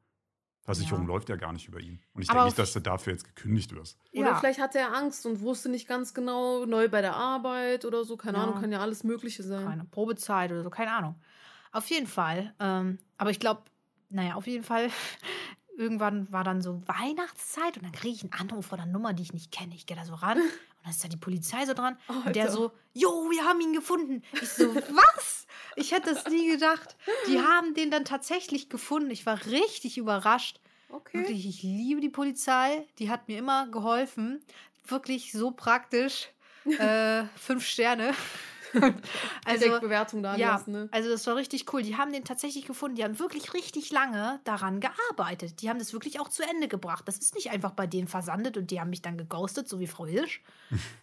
[0.62, 1.08] Versicherung Ja.
[1.08, 2.00] läuft ja gar nicht über ihn.
[2.14, 3.98] Und ich denke nicht, dass du dafür jetzt gekündigt wirst.
[4.14, 4.34] Oder Ja.
[4.36, 8.16] vielleicht hatte er Angst und wusste nicht ganz genau, neu bei der Arbeit oder so.
[8.16, 8.44] Keine Ja.
[8.44, 9.66] Ahnung, kann ja alles Mögliche sein.
[9.66, 11.16] keine Probezeit oder so, keine Ahnung.
[11.72, 12.54] Auf jeden Fall.
[12.60, 13.64] Ähm, aber ich glaube,
[14.08, 14.88] naja, auf jeden Fall.
[15.76, 19.24] Irgendwann war dann so Weihnachtszeit und dann kriege ich einen Anruf von einer Nummer, die
[19.24, 19.74] ich nicht kenne.
[19.74, 20.38] Ich gehe da so ran
[20.84, 23.60] und dann ist da die Polizei so dran Oh, und der so, Jo, wir haben
[23.60, 24.22] ihn gefunden.
[24.40, 25.46] Ich so, was?
[25.76, 26.96] Ich hätte es nie gedacht.
[27.26, 29.10] Die haben den dann tatsächlich gefunden.
[29.10, 30.60] Ich war richtig überrascht.
[30.90, 31.18] Okay.
[31.18, 32.86] Wirklich, ich liebe die Polizei.
[32.98, 34.44] Die hat mir immer geholfen.
[34.86, 36.28] Wirklich so praktisch.
[36.66, 38.14] äh, fünf Sterne.
[39.44, 40.88] also, Direkt Bewertung da ja, lassen, ne?
[40.90, 41.82] also das war richtig cool.
[41.82, 42.96] Die haben den tatsächlich gefunden.
[42.96, 45.62] Die haben wirklich richtig lange daran gearbeitet.
[45.62, 47.06] Die haben das wirklich auch zu Ende gebracht.
[47.06, 49.86] Das ist nicht einfach bei denen versandet und die haben mich dann geghostet, so wie
[49.86, 50.42] Frau Hirsch.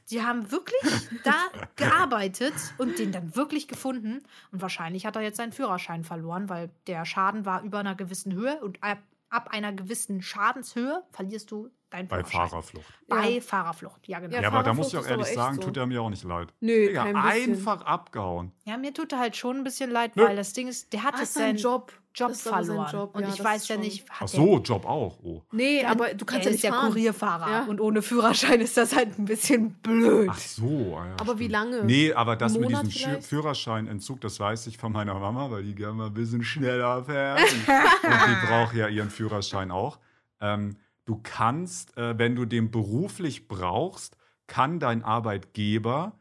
[0.10, 0.82] Die haben wirklich
[1.24, 1.36] da
[1.76, 4.24] gearbeitet und den dann wirklich gefunden.
[4.52, 8.34] Und wahrscheinlich hat er jetzt seinen Führerschein verloren, weil der Schaden war über einer gewissen
[8.34, 9.00] Höhe und ab,
[9.32, 12.24] ab einer gewissen Schadenshöhe verlierst du deinen Bei.
[12.24, 12.86] Fahrerflucht.
[13.08, 13.42] Bei Ja.
[13.42, 14.36] Fahrerflucht, ja genau.
[14.36, 15.62] Ja, Ja, aber da muss ich auch ehrlich sagen, so.
[15.64, 16.54] tut er mir auch nicht leid.
[16.60, 17.52] Nö, Digga, kein bisschen.
[17.54, 18.52] einfach abgehauen.
[18.66, 20.24] Ja, mir tut er halt schon ein bisschen leid, Nö.
[20.24, 21.92] weil das Ding ist, der hat Ah, jetzt sein seinen Job.
[22.14, 22.90] Job ist verloren.
[22.92, 25.18] Job, Und ja, ich weiß ist ja nicht, hat Ach der- so, Job auch.
[25.24, 25.42] Oh.
[25.52, 26.88] Nee, Ja, aber du kannst er ja ist nicht der fahren.
[26.90, 27.64] Kurierfahrer Ja.
[27.66, 30.28] und ohne Führerschein ist das halt ein bisschen blöd.
[30.30, 30.98] Ach so.
[30.98, 31.52] ah Ja, Aber wie stimmt.
[31.52, 31.84] lange?
[31.86, 33.24] Nee, aber das mit diesem vielleicht?
[33.28, 37.40] Führerscheinentzug, das weiß ich von meiner Mama, weil die gerne mal ein bisschen schneller fährt.
[37.52, 40.00] und die braucht ja ihren Führerschein auch.
[40.42, 46.14] Ähm, du kannst, äh, wenn du den beruflich brauchst, kann dein Arbeitgeber,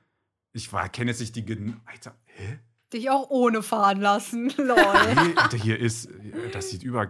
[0.53, 2.59] ich war- kenne jetzt nicht die gen Alter, hä?
[2.93, 4.53] Dich auch ohne fahren lassen.
[4.57, 4.77] Lol.
[4.77, 6.09] Alter, hier ist,
[6.53, 7.09] das sieht über, äh,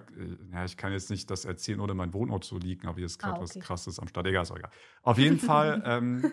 [0.52, 3.18] ja, ich kann jetzt nicht das erzählen, ohne mein Wohnort zu liegen, aber hier ist
[3.18, 3.60] gerade Ah, was okay.
[3.60, 4.26] Krasses am Start.
[4.26, 4.70] Egal, ist auch egal.
[5.02, 6.32] Auf jeden Fall, ähm,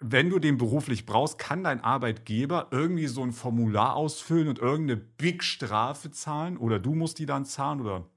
[0.00, 5.00] wenn du den beruflich brauchst, kann dein Arbeitgeber irgendwie so ein Formular ausfüllen und irgendeine
[5.00, 8.10] Big-Strafe zahlen oder du musst die dann zahlen oder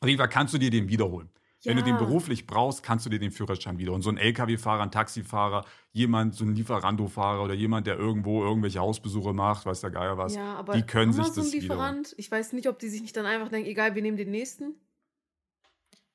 [0.00, 1.28] auf jeden Fall kannst du dir den wiederholen.
[1.64, 1.98] Wenn du den Ja.
[2.00, 3.92] beruflich brauchst, kannst du dir den Führerschein wieder.
[3.92, 8.78] Und so ein LKW-Fahrer, ein Taxifahrer, jemand, so ein Lieferando-Fahrer oder jemand, der irgendwo irgendwelche
[8.78, 12.52] Hausbesuche macht, weiß der Geier was, ja, aber die können sich das Amazon-Lieferant, ich weiß
[12.52, 14.74] nicht, ob die sich nicht dann einfach denken, egal, wir nehmen den nächsten.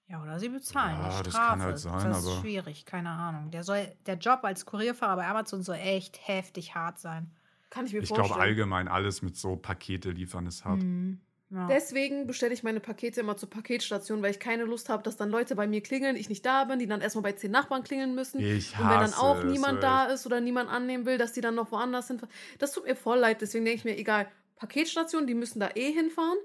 [0.07, 3.51] Ja, oder sie bezahlen Ja, das kann halt sein, das ist aber- schwierig, keine Ahnung.
[3.51, 7.31] Der, soll, der Job als Kurierfahrer bei Amazon soll echt heftig hart sein.
[7.69, 8.27] Kann ich mir Ich vorstellen.
[8.27, 10.83] glaube allgemein alles mit so Pakete liefern ist hart.
[10.83, 11.19] Mhm.
[11.53, 11.67] Ja.
[11.67, 15.29] Deswegen bestelle ich meine Pakete immer zur Paketstation, weil ich keine Lust habe, dass dann
[15.29, 18.15] Leute bei mir klingeln, ich nicht da bin, die dann erstmal bei zehn Nachbarn klingeln
[18.15, 18.39] müssen.
[18.39, 21.41] Ich Und wenn dann hasse auch niemand da ist oder niemand annehmen will, dass die
[21.41, 22.23] dann noch woanders sind.
[22.57, 23.41] Das tut mir voll leid.
[23.41, 26.39] Deswegen denke ich mir, egal, Paketstation, die müssen da eh hinfahren.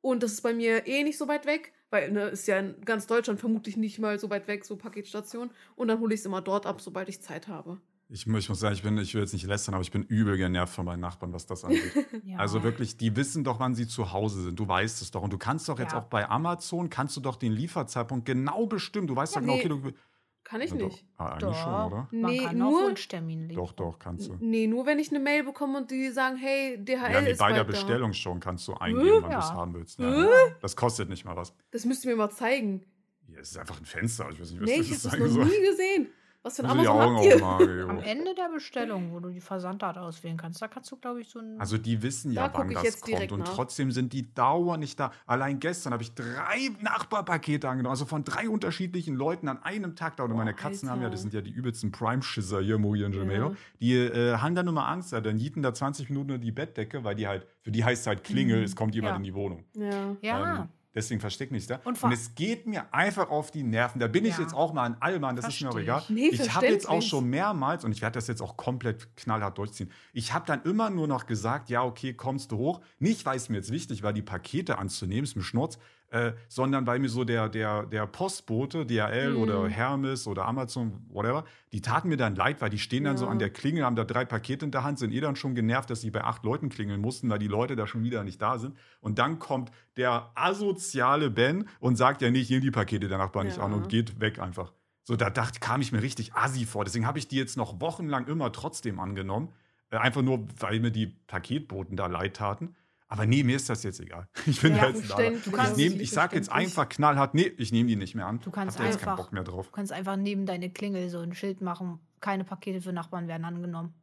[0.00, 2.80] Und das ist bei mir eh nicht so weit weg, weil ne, ist ja in
[2.84, 5.50] ganz Deutschland vermutlich nicht mal so weit weg, so Paketstation.
[5.76, 7.80] Und dann hole ich es immer dort ab, sobald ich Zeit habe.
[8.14, 10.36] Ich, ich muss sagen, ich, bin, ich will jetzt nicht lästern, aber ich bin übel
[10.36, 11.82] genervt von meinen Nachbarn, was das angeht.
[12.24, 12.38] Ja.
[12.38, 14.58] Also wirklich, die wissen doch, wann sie zu Hause sind.
[14.58, 15.20] Du weißt es doch.
[15.22, 15.98] Und du kannst doch jetzt Ja.
[15.98, 19.06] auch bei Amazon, kannst du doch den Lieferzeitpunkt genau bestimmen.
[19.08, 19.98] Du weißt Ja, doch genau, nee, okay, du
[20.44, 20.86] Kann ich Ja, doch.
[20.90, 21.04] nicht.
[21.16, 21.54] Ah, eigentlich Doch.
[21.62, 22.08] schon, oder?
[22.12, 23.64] Man Nee, kann auch nur- Wunschtermin liefern.
[23.64, 24.36] Doch, doch, kannst du.
[24.40, 27.38] Nee, nur wenn ich eine Mail bekomme und die sagen, hey, DHL Ja, nee, ist
[27.38, 27.72] bei der bald da.
[27.72, 29.54] Bestellung schon kannst du eingeben, wann du es Ja.
[29.54, 29.98] haben willst.
[29.98, 30.20] Ja, Hä?
[30.20, 30.54] ja.
[30.60, 31.52] Das kostet nicht mal was.
[31.72, 32.84] Das müsst ihr mir mal zeigen.
[33.28, 34.28] Ja, es ist einfach ein Fenster.
[34.30, 35.44] Ich weiß nicht, was Nee, das ich habe das noch soll.
[35.46, 36.08] nie gesehen.
[36.44, 37.88] Was für ein die Amazon Augen habt ihr?
[37.88, 37.98] Am.
[38.00, 41.38] Ende der Bestellung, wo du die Versandart auswählen kannst, da kannst du, glaube ich, so
[41.40, 41.58] ein.
[41.58, 43.32] Also die wissen Da ja, guck wann ich das jetzt kommt.
[43.32, 43.54] Und nach.
[43.54, 45.10] trotzdem sind die dauernd nicht da.
[45.26, 47.90] Allein gestern habe ich drei Nachbarpakete angenommen.
[47.92, 50.24] Also von drei unterschiedlichen Leuten an einem Tag da.
[50.24, 50.96] Und meine Boah, Katzen Alter.
[50.98, 53.50] haben ja, das sind ja die übelsten Prime-Schisser hier, Moji und Jamelo.
[53.50, 53.56] Ja.
[53.80, 55.12] Die äh, haben da nur mal Angst.
[55.12, 55.20] Ja.
[55.20, 58.22] Dann jieten da 20 Minuten nur die Bettdecke, weil die halt, für die heißt halt
[58.22, 58.64] Klingel, Mhm.
[58.64, 59.16] es kommt jemand Ja.
[59.16, 59.64] in die Wohnung.
[59.76, 60.16] Ja.
[60.20, 60.56] ja.
[60.62, 61.80] Ähm, deswegen versteck mich da.
[61.84, 63.98] Und Und, es geht mir einfach auf die Nerven.
[64.00, 64.42] Da bin ich Ja.
[64.42, 66.02] jetzt auch mal an Allmann, das ist mir auch Versteh egal.
[66.02, 66.10] ich.
[66.10, 69.58] Nee, ich habe jetzt auch schon mehrmals, und ich werde das jetzt auch komplett knallhart
[69.58, 72.80] durchziehen, ich habe dann immer nur noch gesagt, ja, okay, kommst du hoch.
[72.98, 75.78] Nicht, weil es mir jetzt wichtig war, die Pakete anzunehmen, ist mir Schnurz,
[76.14, 79.36] äh, sondern weil mir so der, der, der Postbote, DHL Mhm.
[79.42, 83.24] oder Hermes oder Amazon, whatever, die taten mir dann leid, weil die stehen dann so
[83.24, 83.32] Ja.
[83.32, 85.90] an der Klingel, haben da drei Pakete in der Hand, sind eh dann schon genervt,
[85.90, 88.58] dass sie bei acht Leuten klingeln mussten, weil die Leute da schon wieder nicht da
[88.58, 88.76] sind.
[89.00, 93.46] Und dann kommt der asoziale Ben und sagt ja nicht, hier die Pakete der Nachbarn
[93.46, 93.64] nicht Ja.
[93.64, 94.72] an und geht weg einfach.
[95.02, 96.84] So, da dachte, kam ich mir richtig assi vor.
[96.84, 99.48] Deswegen habe ich die jetzt noch wochenlang immer trotzdem angenommen.
[99.90, 102.74] Äh, einfach nur, weil mir die Paketboten da leid taten.
[103.14, 104.26] Aber nee, mir ist das jetzt egal.
[104.46, 105.40] Ich bin Ja, da jetzt ein.
[105.44, 108.26] Du kannst- Ich, nehm, ich sag jetzt einfach knallhart, nee, ich nehme die nicht mehr
[108.26, 108.40] an.
[108.40, 109.66] Du kannst Hab da jetzt keinen einfach- Bock mehr drauf.
[109.66, 113.44] Du kannst einfach neben deine Klingel so ein Schild machen, keine Pakete für Nachbarn werden
[113.44, 113.94] angenommen.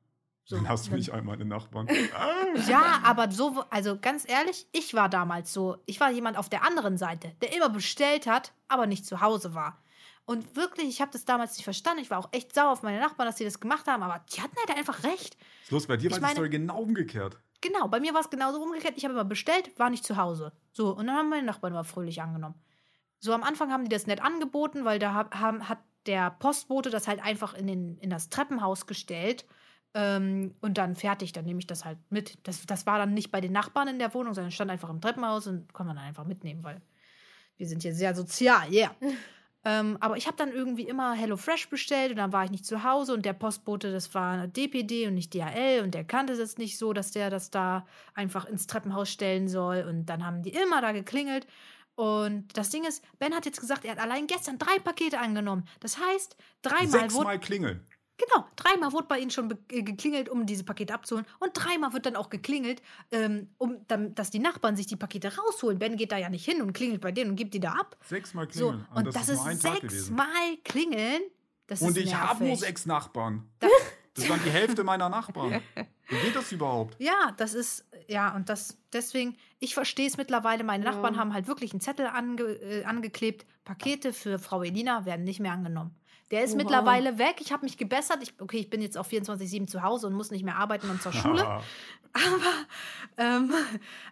[0.45, 1.87] So, Dann hast du nicht einmal einen Nachbarn.
[2.15, 2.57] Ah.
[2.69, 6.65] Ja, aber so, also ganz ehrlich, ich war damals so, ich war jemand auf der
[6.65, 9.77] anderen Seite, der immer bestellt hat, aber nicht zu Hause war.
[10.25, 12.01] Und wirklich, ich habe das damals nicht verstanden.
[12.01, 14.41] Ich war auch echt sauer auf meine Nachbarn, dass sie das gemacht haben, aber die
[14.41, 15.35] hatten halt einfach recht.
[15.63, 17.39] Ist los, bei dir Ich war die meine- Story genau umgekehrt.
[17.61, 18.95] Genau, bei mir war es genauso umgekehrt.
[18.97, 20.51] Ich habe immer bestellt, war nicht zu Hause.
[20.71, 22.55] So, und dann haben meine Nachbarn immer fröhlich angenommen.
[23.19, 26.89] So, am Anfang haben die das nett angeboten, weil da hab, haben, hat der Postbote
[26.89, 29.45] das halt einfach in, den, in das Treppenhaus gestellt.
[29.93, 32.39] Ähm, und dann fertig, dann nehme ich das halt mit.
[32.47, 35.01] Das, das war dann nicht bei den Nachbarn in der Wohnung, sondern stand einfach im
[35.01, 36.81] Treppenhaus und kann man dann einfach mitnehmen, weil
[37.57, 38.95] wir sind hier sehr sozial, yeah.
[39.63, 42.83] ähm, aber ich habe dann irgendwie immer HelloFresh bestellt und dann war ich nicht zu
[42.83, 46.77] Hause und der Postbote, das war DPD und nicht DHL und der kannte das nicht
[46.79, 50.81] so, dass der das da einfach ins Treppenhaus stellen soll und dann haben die immer
[50.81, 51.45] da geklingelt.
[51.95, 55.67] Und das Ding ist, Ben hat jetzt gesagt, er hat allein gestern drei Pakete angenommen.
[55.81, 57.85] Das heißt, dreimal Sechsmal klingeln.
[58.17, 61.25] Genau, Dreimal wurde bei ihnen schon äh, geklingelt, um diese Pakete abzuholen.
[61.39, 65.35] Und dreimal wird dann auch geklingelt, ähm, um, dann, dass die Nachbarn sich die Pakete
[65.35, 65.79] rausholen.
[65.79, 67.97] Ben geht da ja nicht hin und klingelt bei denen und gibt die da ab.
[68.03, 68.87] Sechsmal So, klingeln.
[68.93, 70.15] und das, ist Tag gewesen.
[70.15, 71.21] sechsmal klingeln.
[71.67, 73.49] Das Und ist ich habe nur sechs Nachbarn.
[73.59, 73.67] Da-
[74.13, 75.61] Das waren die Hälfte meiner Nachbarn.
[76.09, 76.97] Wie geht das überhaupt?
[76.99, 80.65] Ja, das ist, ja, und das, deswegen, ich verstehe es mittlerweile.
[80.65, 80.91] Meine Ja.
[80.91, 83.45] Nachbarn haben halt wirklich einen Zettel ange, äh, angeklebt.
[83.63, 85.95] Pakete für Frau Elina werden nicht mehr angenommen.
[86.31, 86.57] Der ist Oha.
[86.57, 87.35] mittlerweile weg.
[87.39, 88.19] Ich habe mich gebessert.
[88.23, 91.01] Ich, okay, ich bin jetzt auf 24-7 zu Hause und muss nicht mehr arbeiten und
[91.01, 91.41] zur Schule.
[92.13, 92.65] Aber,
[93.17, 93.53] ähm,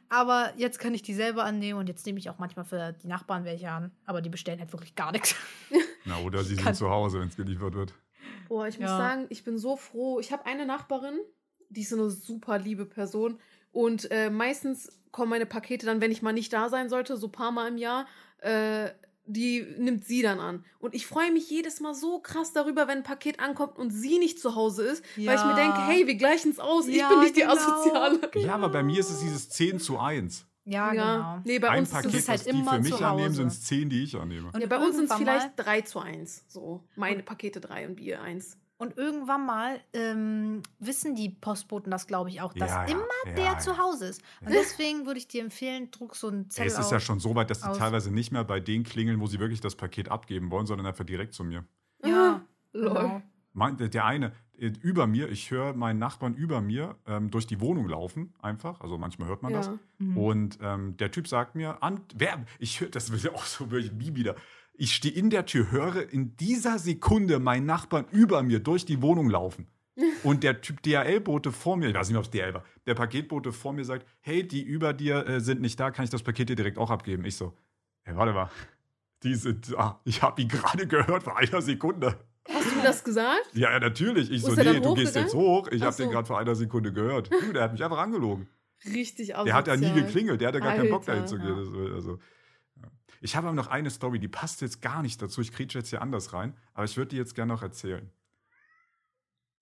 [0.08, 3.08] aber jetzt kann ich die selber annehmen und jetzt nehme ich auch manchmal für die
[3.08, 3.92] Nachbarn welche an.
[4.06, 5.36] Aber die bestellen halt wirklich gar nichts.
[6.06, 7.94] Na, oder sie sind zu Hause, wenn es geliefert wird.
[8.48, 8.98] Boah, ich muss Ja.
[8.98, 10.22] sagen, ich bin so froh.
[10.22, 11.20] Ich habe eine Nachbarin,
[11.68, 13.38] die ist so eine super liebe Person.
[13.74, 17.28] Und äh, meistens kommen meine Pakete dann, wenn ich mal nicht da sein sollte, so
[17.28, 18.06] ein paar Mal im Jahr,
[18.38, 18.92] äh,
[19.30, 20.66] die nimmt sie dann an.
[20.80, 24.18] Und ich freue mich jedes Mal so krass darüber, wenn ein Paket ankommt und sie
[24.20, 25.56] nicht zu Hause ist, weil ich mir Ja.
[25.56, 26.88] denke, hey, wir gleichen es aus.
[26.88, 27.54] ich Ja, bin nicht die genau.
[27.54, 28.20] Asoziale.
[28.36, 30.46] Ja, aber bei mir ist es dieses 10 zu 1.
[30.66, 31.42] Ja, genau.
[31.46, 33.34] Nee, bei Ein uns ist Paket, es bist halt die immer für mich zu annehmen,
[33.34, 34.52] sind es 10, die ich annehme.
[34.54, 36.44] Und ja, bei uns sind es vielleicht 3 zu 1.
[36.48, 36.84] So.
[36.96, 38.58] Meine Pakete 3 und Bier 1.
[38.80, 43.04] Und irgendwann mal ähm, wissen die Postboten das, glaube ich, auch, dass Ja, ja, immer
[43.26, 43.60] ja, der ja.
[43.60, 44.22] zu Hause ist.
[44.40, 47.20] Und deswegen würde ich dir empfehlen, druck so einen Ey, Zettel es ist ja schon
[47.20, 47.78] so weit, dass die aus.
[47.78, 51.04] teilweise nicht mehr bei denen klingeln, wo sie wirklich das Paket abgeben wollen, sondern einfach
[51.04, 51.66] direkt zu mir.
[52.06, 52.94] Ja, Lol.
[53.54, 53.72] genau.
[53.88, 57.90] Der- eine äh, über mir, ich höre meinen Nachbarn über mir ähm, durch die Wohnung
[57.90, 58.80] laufen, einfach.
[58.80, 59.70] Also manchmal hört man das.
[59.98, 60.18] Mhm.
[60.18, 63.72] Und ähm, der Typ sagt mir, an, wer, ich höre, das wird ja auch so
[63.72, 64.36] wirklich nie wieder.
[64.80, 69.02] Ich stehe in der Tür, höre in dieser Sekunde meinen Nachbarn über mir durch die
[69.02, 69.68] Wohnung laufen.
[70.24, 72.96] Und der Typ DHL-Bote vor mir, ich weiß nicht mehr, ob es DHL war, der
[72.96, 76.24] Paketbote vor mir sagt, hey, die über dir äh, sind nicht da, kann ich das
[76.24, 77.26] Paket dir direkt auch abgeben?
[77.26, 77.54] Ich so,
[78.04, 78.50] hey, warte mal,
[79.24, 80.00] die sind da.
[80.06, 82.18] Ich habe ihn gerade gehört vor einer Sekunde.
[82.48, 83.50] Hast du das gesagt?
[83.54, 84.32] Ja, ja, natürlich.
[84.32, 85.68] Ich so, ist er nee, du gehst jetzt hoch.
[85.68, 86.12] Ich habe den so.
[86.12, 87.30] gerade vor einer Sekunde gehört.
[87.30, 88.48] Du, der hat mich einfach angelogen.
[88.86, 91.36] Richtig Der hat ja nie geklingelt, der hatte gar keinen Bock dahin Alter.
[91.36, 91.74] zu gehen.
[91.74, 92.18] War- Also, ja.
[93.22, 95.42] Ich habe aber noch eine Story, die passt jetzt gar nicht dazu.
[95.42, 98.10] Ich kriege jetzt hier anders rein, aber ich würde die jetzt gerne noch erzählen.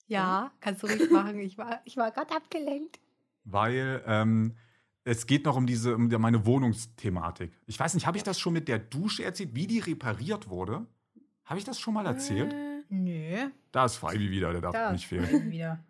[0.07, 1.39] Ja, kannst du ruhig machen.
[1.39, 2.99] Ich war, ich war gerade abgelenkt.
[3.43, 4.55] Weil ähm,
[5.03, 7.51] es geht noch um diese um meine Wohnungsthematik.
[7.65, 10.85] Ich weiß nicht, habe ich das schon mit der Dusche erzählt, wie die repariert wurde?
[11.45, 12.53] Habe ich das schon mal erzählt?
[12.53, 15.51] Äh, Nö, Da ist Freibi wieder, der darf da nicht fehlen.
[15.51, 15.83] wieder.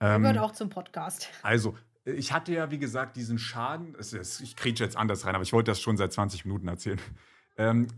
[0.00, 1.28] Der Ähm, gehört auch zum Podcast.
[1.42, 3.96] Also, ich hatte ja, wie gesagt, diesen Schaden.
[4.42, 7.00] Ich kriege jetzt anders rein, aber ich wollte das schon seit 20 Minuten erzählen.
[7.58, 7.88] Ähm,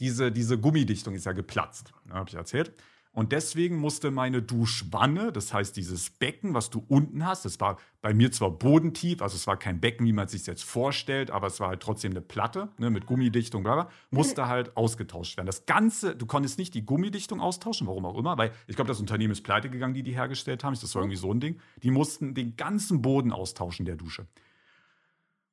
[0.00, 2.72] diese, diese Gummidichtung ist ja geplatzt, ne, habe ich erzählt.
[3.14, 7.78] Und deswegen musste meine Duschwanne, das heißt dieses Becken, was du unten hast, das war
[8.02, 11.30] bei mir zwar bodentief, also es war kein Becken, wie man es sich jetzt vorstellt,
[11.30, 15.36] aber es war halt trotzdem eine Platte ne, mit Gummidichtung, bla bla, musste halt ausgetauscht
[15.36, 15.46] werden.
[15.46, 18.98] Das Ganze, du konntest nicht die Gummidichtung austauschen, warum auch immer, weil ich glaube, das
[18.98, 20.74] Unternehmen ist pleite gegangen, die die hergestellt haben.
[20.74, 21.60] Das war irgendwie so ein Ding.
[21.84, 24.26] Die mussten den ganzen Boden austauschen der Dusche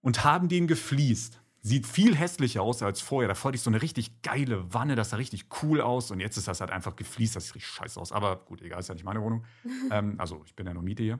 [0.02, 1.40] und haben den gefliest.
[1.64, 3.32] Sieht viel hässlicher aus als vorher.
[3.32, 6.10] Da wollte ich so eine richtig geile Wanne, das sah richtig cool aus.
[6.10, 8.12] Und jetzt ist das halt einfach gefliest, das sieht richtig scheiße aus.
[8.12, 9.46] Aber gut, egal, ist ja nicht meine Wohnung.
[9.92, 11.20] ähm, also ich bin ja nur Miete hier.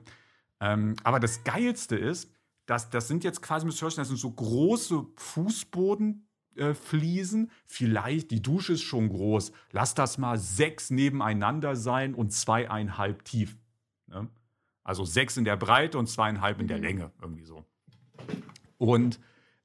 [0.60, 2.30] Ähm, aber das Geilste ist,
[2.66, 6.26] dass das sind jetzt quasi, müsst ihr das sind so große Fußbodenfliesen.
[6.56, 7.50] Äh, Fliesen.
[7.66, 9.52] Vielleicht, die Dusche ist schon groß.
[9.70, 13.56] Lass das mal sechs nebeneinander sein und zweieinhalb tief.
[14.06, 14.28] Ne?
[14.84, 16.82] Also sechs in der Breite und zweieinhalb in der Mhm.
[16.82, 17.64] Länge, irgendwie so.
[18.78, 19.20] Und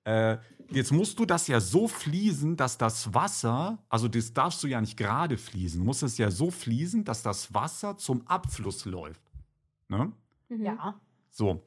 [0.07, 0.37] äh,
[0.69, 4.79] jetzt musst du das ja so fließen, dass das Wasser, also das darfst du ja
[4.79, 9.21] nicht gerade fließen, du musst es ja so fließen, dass das Wasser zum Abfluss läuft.
[9.89, 10.13] Ne?
[10.47, 10.63] mhm.
[10.63, 10.99] Ja.
[11.29, 11.65] So,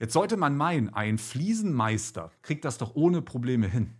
[0.00, 3.94] jetzt sollte man meinen, ein Fliesenmeister kriegt das doch ohne Probleme hin.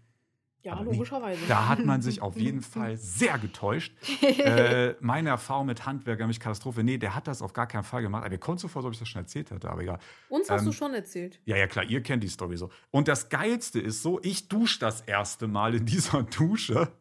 [0.63, 0.93] Ja, Aber nee.
[0.93, 1.41] logischerweise.
[1.49, 3.93] Da hat man sich auf jeden Fall sehr getäuscht.
[4.23, 8.03] äh, meine Erfahrung mit Handwerker, nämlich Katastrophe, nee, der hat das auf gar keinen Fall
[8.03, 8.23] gemacht.
[8.25, 9.99] Aber mir kommt so vor, als ob ich das schon erzählt hätte, aber egal.
[10.29, 11.41] Uns hast ähm, du schon erzählt.
[11.47, 12.69] Ja, ja, klar, ihr kennt die Story so.
[12.91, 16.93] Und das Geilste ist so, ich dusche das erste Mal in dieser Dusche,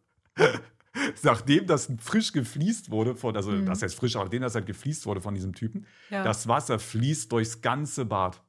[1.23, 3.65] nachdem das frisch gefliest wurde, von, also Mhm.
[3.65, 5.85] das heißt frisch, aber nachdem das halt gefliest wurde von diesem Typen.
[6.09, 6.23] Ja.
[6.23, 8.41] Das Wasser fließt durchs ganze Bad.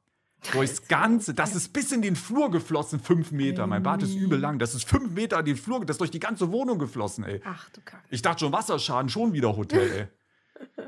[0.53, 3.67] Durchs ganze, das ist bis in den Flur geflossen, fünf Meter.
[3.67, 4.57] Mein Bad ist übel lang.
[4.57, 7.41] Das ist fünf Meter in den Flur, das ist durch die ganze Wohnung geflossen, ey.
[7.45, 8.03] Ach du Kacke.
[8.09, 10.87] Ich dachte schon, Wasserschaden, schon wieder Hotel, ey.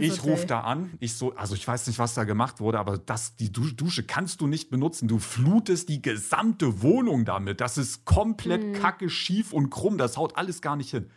[0.00, 2.98] Ich rufe da an, ich so, also ich weiß nicht, was da gemacht wurde, aber
[2.98, 5.08] das, die Du- Dusche kannst du nicht benutzen.
[5.08, 7.62] Du flutest die gesamte Wohnung damit.
[7.62, 8.72] Das ist komplett Mhm.
[8.74, 9.96] kacke, schief und krumm.
[9.96, 11.08] Das haut alles gar nicht hin.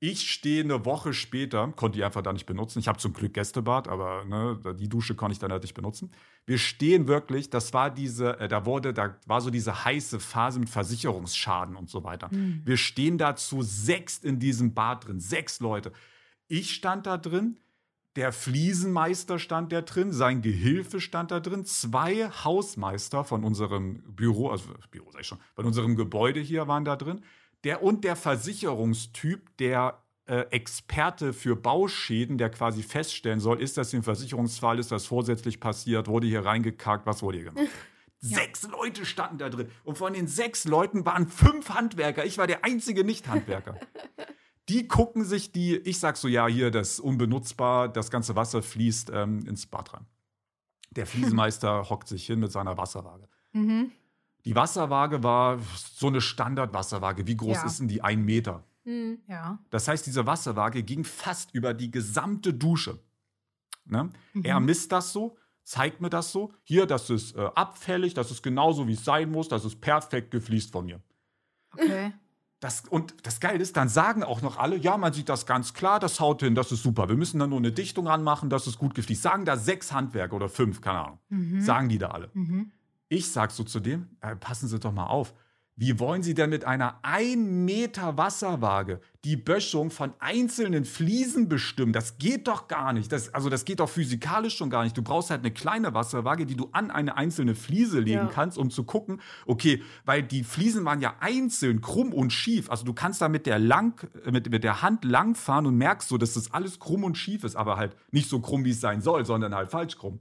[0.00, 2.78] Ich stehe eine Woche später, konnte die einfach da nicht benutzen.
[2.78, 6.12] Ich habe zum Glück Gästebad, aber ne, die Dusche konnte ich dann halt nicht benutzen.
[6.46, 10.60] Wir stehen wirklich, das war diese, äh, da wurde, da war so diese heiße Phase
[10.60, 12.30] mit Versicherungsschaden und so weiter.
[12.30, 12.62] Hm.
[12.64, 15.92] Wir stehen da zu sechs in diesem Bad drin, sechs Leute.
[16.46, 17.56] Ich stand da drin,
[18.14, 24.50] der Fliesenmeister stand da drin, sein Gehilfe stand da drin, zwei Hausmeister von unserem Büro,
[24.50, 27.20] also Büro sag ich schon, von unserem Gebäude hier waren da drin,
[27.64, 33.92] der und der Versicherungstyp, der äh, Experte für Bauschäden, der quasi feststellen soll, ist das
[33.94, 37.68] ein Versicherungsfall, ist das vorsätzlich passiert, wurde hier reingekackt, was wurde hier gemacht?
[38.20, 39.70] Sechs Leute standen da drin.
[39.84, 42.24] Und von den sechs Leuten waren fünf Handwerker.
[42.24, 43.78] Ich war der einzige Nicht-Handwerker.
[44.68, 48.62] Die gucken sich die, ich sag so, ja, hier, das ist unbenutzbar, das ganze Wasser
[48.62, 50.06] fließt ähm, ins Bad rein.
[50.90, 53.28] Der Fliesenmeister hockt sich hin mit seiner Wasserwaage.
[53.52, 53.92] Mhm.
[54.44, 57.26] Die Wasserwaage war so eine Standardwasserwaage.
[57.26, 57.66] Wie groß Ja.
[57.66, 58.02] ist denn die?
[58.02, 58.64] Ein Meter.
[58.84, 59.18] Hm.
[59.28, 59.58] Ja.
[59.70, 62.98] Das heißt, diese Wasserwaage ging fast über die gesamte Dusche.
[63.84, 64.10] Ne?
[64.42, 66.52] Er misst das so, zeigt mir das so.
[66.62, 70.30] Hier, das ist äh, abfällig, das ist genauso, wie es sein muss, das ist perfekt
[70.30, 71.00] gefliest von mir.
[71.72, 72.12] Okay.
[72.60, 75.74] Das, und das Geile ist, dann sagen auch noch alle, ja, man sieht das ganz
[75.74, 77.08] klar, das haut hin, das ist super.
[77.08, 79.22] Wir müssen da nur eine Dichtung anmachen, das ist gut gefliest.
[79.22, 81.60] Sagen da sechs Handwerker oder fünf, keine Ahnung.
[81.60, 82.30] Sagen die da alle.
[82.34, 82.72] Mhm.
[83.08, 85.34] Ich sag so zu dem, äh, passen Sie doch mal auf.
[85.80, 91.92] Wie wollen Sie denn mit einer 1 Meter Wasserwaage die Böschung von einzelnen Fliesen bestimmen?
[91.92, 93.12] Das geht doch gar nicht.
[93.12, 94.96] Das, also das geht doch physikalisch schon gar nicht.
[94.96, 98.26] Du brauchst halt eine kleine Wasserwaage, die du an eine einzelne Fliese legen Ja.
[98.26, 102.68] kannst, um zu gucken, okay, weil die Fliesen waren ja einzeln, krumm und schief.
[102.70, 106.08] Also du kannst da mit der, lang, äh, mit, mit der Hand langfahren und merkst
[106.08, 108.80] so, dass das alles krumm und schief ist, aber halt nicht so krumm, wie es
[108.80, 110.18] sein soll, sondern halt falsch krumm.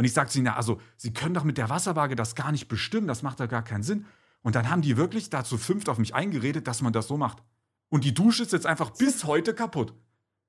[0.00, 2.52] Und ich sagte zu ihnen, na, also, Sie können doch mit der Wasserwaage das gar
[2.52, 4.06] nicht bestimmen, das macht doch gar keinen Sinn.
[4.40, 7.42] Und dann haben die wirklich dazu fünft auf mich eingeredet, dass man das so macht.
[7.90, 9.92] Und die Dusche ist jetzt einfach bis heute kaputt.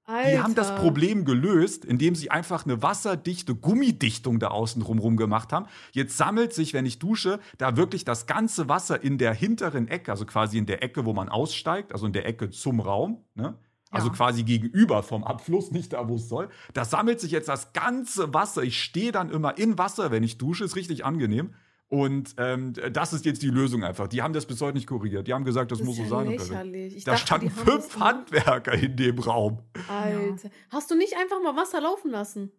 [0.08, 0.82] Die haben das Alter.
[0.82, 5.66] Problem gelöst, indem sie einfach eine wasserdichte Gummidichtung da außen drumherum gemacht haben.
[5.92, 10.12] Jetzt sammelt sich, wenn ich dusche, da wirklich das ganze Wasser in der hinteren Ecke,
[10.12, 13.58] also quasi in der Ecke, wo man aussteigt, also in der Ecke zum Raum, ne?
[13.92, 14.14] Also Ja.
[14.14, 16.50] quasi gegenüber vom Abfluss, nicht da, wo es soll.
[16.74, 18.64] Da sammelt sich jetzt das ganze Wasser.
[18.64, 21.54] Ich stehe dann immer in Wasser, wenn ich dusche, ist richtig angenehm.
[21.90, 24.08] Und ähm, das ist jetzt die Lösung einfach.
[24.08, 25.28] Die haben das bis heute nicht korrigiert.
[25.28, 26.28] Die haben gesagt, das, Das muss so sein.
[26.30, 26.96] lächerlich.
[26.96, 28.00] Ich Da dachte, standen fünf.
[28.00, 29.60] Handwerker in dem Raum.
[29.90, 30.50] Alter.
[30.70, 32.50] Hast du nicht einfach mal Wasser laufen lassen?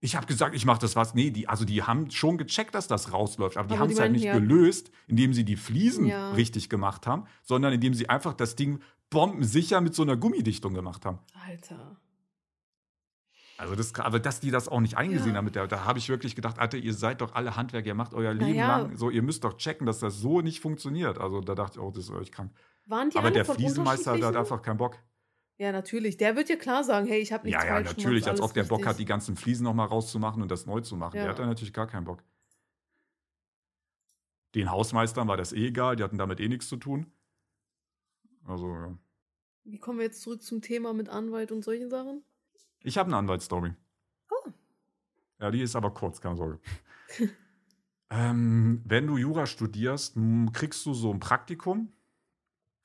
[0.00, 1.14] Ich habe gesagt, ich mache das was.
[1.14, 4.12] Nee, die, also die haben schon gecheckt, dass das rausläuft, aber die haben es halt
[4.12, 6.32] nicht ja- gelöst, indem sie die Fliesen Ja.
[6.32, 8.80] richtig gemacht haben, sondern indem sie einfach das Ding
[9.10, 11.18] bombensicher mit so einer Gummidichtung gemacht haben.
[11.48, 11.96] Alter.
[13.58, 15.36] Also das, aber dass die das auch nicht eingesehen Ja.
[15.38, 18.12] haben, der, da habe ich wirklich gedacht, Alter, ihr seid doch alle Handwerker, ihr macht
[18.12, 18.78] euer Leben Naja.
[18.80, 21.18] lang so, ihr müsst doch checken, dass das so nicht funktioniert.
[21.18, 22.52] Also da dachte ich, oh, das ist euch krank.
[22.84, 24.98] Waren die aber der Fliesenmeister hat einfach keinen Bock.
[25.58, 26.16] Ja, natürlich.
[26.18, 28.52] Der wird dir klar sagen, hey, ich habe nichts Ja, ja, falsch natürlich, als ob
[28.52, 31.14] der Bock hat, die ganzen Fliesen nochmal rauszumachen und das neu zu machen.
[31.14, 31.30] Der Ja.
[31.30, 32.22] hat da natürlich gar keinen Bock.
[34.54, 37.06] Den Hausmeistern war das eh egal, die hatten damit eh nichts zu tun.
[38.44, 38.98] Also, ja.
[39.64, 42.22] Wie kommen wir jetzt zurück zum Thema mit Anwalt und solchen Sachen?
[42.82, 43.74] Ich habe eine Anwaltsstory.
[44.30, 44.50] Oh.
[45.40, 46.60] Ja, die ist aber kurz, keine Sorge.
[48.10, 50.16] ähm, wenn du Jura studierst,
[50.52, 51.92] kriegst du so ein Praktikum.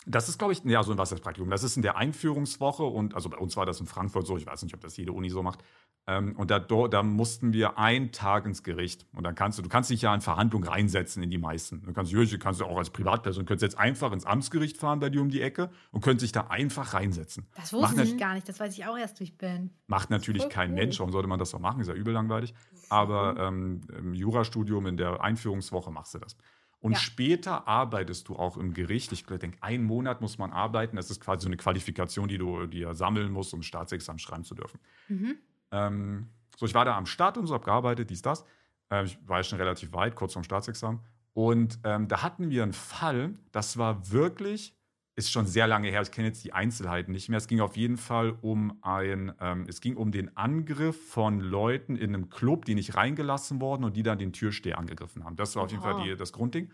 [0.05, 3.13] Das ist, glaube ich, ja, so ein was ist das ist in der Einführungswoche und,
[3.13, 5.29] also bei uns war das in Frankfurt so, ich weiß nicht, ob das jede Uni
[5.29, 5.63] so macht.
[6.07, 9.05] Ähm, und da, da mussten wir einen Tag ins Gericht.
[9.13, 11.83] Und dann kannst du, du kannst dich ja in Verhandlungen reinsetzen in die meisten.
[11.83, 15.11] Du kannst, du kannst du auch als Privatperson, könntest jetzt einfach ins Amtsgericht fahren bei
[15.11, 17.47] dir um die Ecke und könntest dich da einfach reinsetzen.
[17.55, 18.49] Das Macht wusste ich nat- gar nicht.
[18.49, 19.69] Das weiß ich auch erst durch Ben.
[19.85, 20.75] Macht natürlich kein cool.
[20.75, 21.81] Mensch, warum sollte man das auch machen?
[21.81, 22.55] Ist ja übel langweilig.
[22.89, 26.35] Aber ähm, im Jurastudium, in der Einführungswoche machst du das.
[26.81, 26.97] Und Ja.
[26.97, 29.11] später arbeitest du auch im Gericht.
[29.11, 30.95] Ich denke, einen Monat muss man arbeiten.
[30.95, 34.55] Das ist quasi so eine Qualifikation, die du dir sammeln musst, um Staatsexamen schreiben zu
[34.55, 34.79] dürfen.
[35.07, 35.35] Mhm.
[35.71, 36.27] Ähm,
[36.57, 38.45] so, ich war da am Start und so, habe gearbeitet, dies, das.
[38.89, 41.01] Ähm, ich war ja schon relativ weit, kurz vorm Staatsexamen.
[41.33, 44.75] Und ähm, da hatten wir einen Fall, das war wirklich,
[45.21, 47.37] ist schon sehr lange her, ich kenne jetzt die Einzelheiten nicht mehr.
[47.37, 51.95] Es ging auf jeden Fall um ein, ähm, es ging um den Angriff von Leuten
[51.95, 55.35] in einem Club, die nicht reingelassen wurden und die dann den Türsteher angegriffen haben.
[55.35, 55.93] Das war auf jeden Oha.
[55.93, 56.71] Fall die, das Grundding.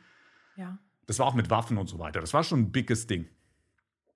[0.56, 0.80] Ja.
[1.06, 2.22] Das war auch mit Waffen und so weiter.
[2.22, 3.28] Das war schon ein biges Ding.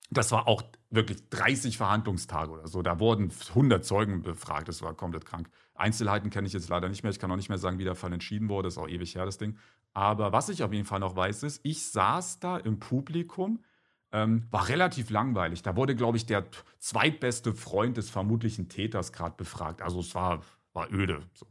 [0.09, 2.81] Das war auch wirklich 30 Verhandlungstage oder so.
[2.81, 4.67] Da wurden 100 Zeugen befragt.
[4.67, 5.49] Das war komplett krank.
[5.73, 7.11] Einzelheiten kenne ich jetzt leider nicht mehr.
[7.11, 8.67] Ich kann auch nicht mehr sagen, wie der Fall entschieden wurde.
[8.67, 9.57] Das ist auch ewig her, das Ding.
[9.93, 13.63] Aber was ich auf jeden Fall noch weiß, ist, ich saß da im Publikum,
[14.11, 15.61] ähm, war relativ langweilig.
[15.61, 16.45] Da wurde, glaube ich, der
[16.79, 19.81] zweitbeste Freund des vermutlichen Täters gerade befragt.
[19.81, 20.41] Also es war,
[20.73, 21.21] war öde.
[21.33, 21.47] So.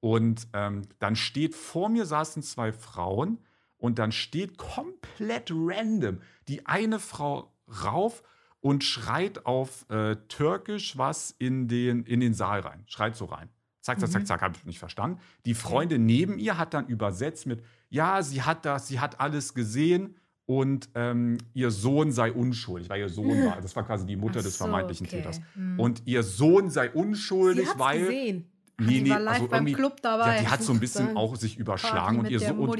[0.00, 3.38] Und ähm, dann steht vor mir saßen zwei Frauen
[3.78, 7.52] und dann steht komplett random die eine Frau
[7.84, 8.22] rauf
[8.60, 12.84] und schreit auf äh, Türkisch was in den, in den Saal rein.
[12.86, 13.48] Schreit so rein.
[13.80, 14.12] Zack, zack, Mhm.
[14.12, 15.20] zack, zack, habe ich nicht verstanden.
[15.44, 19.54] Die Freundin neben ihr hat dann übersetzt mit, ja, sie hat das, sie hat alles
[19.54, 20.16] gesehen
[20.46, 23.60] und ähm, ihr Sohn sei unschuldig, weil ihr Sohn war.
[23.60, 25.18] Das war quasi die Mutter Ach des so, vermeintlichen okay.
[25.18, 25.40] Täters.
[25.54, 25.78] Hm.
[25.78, 28.00] Und ihr Sohn sei unschuldig, Sie weil.
[28.00, 28.50] gesehen.
[28.78, 30.36] die war live beim irgendwie- Club dabei.
[30.36, 31.16] Ja, die hat so ein bisschen sagen.
[31.16, 32.76] auch sich überschlagen Party und ihr, der so,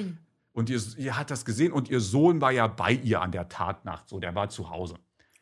[0.52, 3.48] und, ihr, ihr hat das gesehen und ihr Sohn war ja bei ihr an der
[3.48, 4.94] Tatnacht, so der war zu Hause.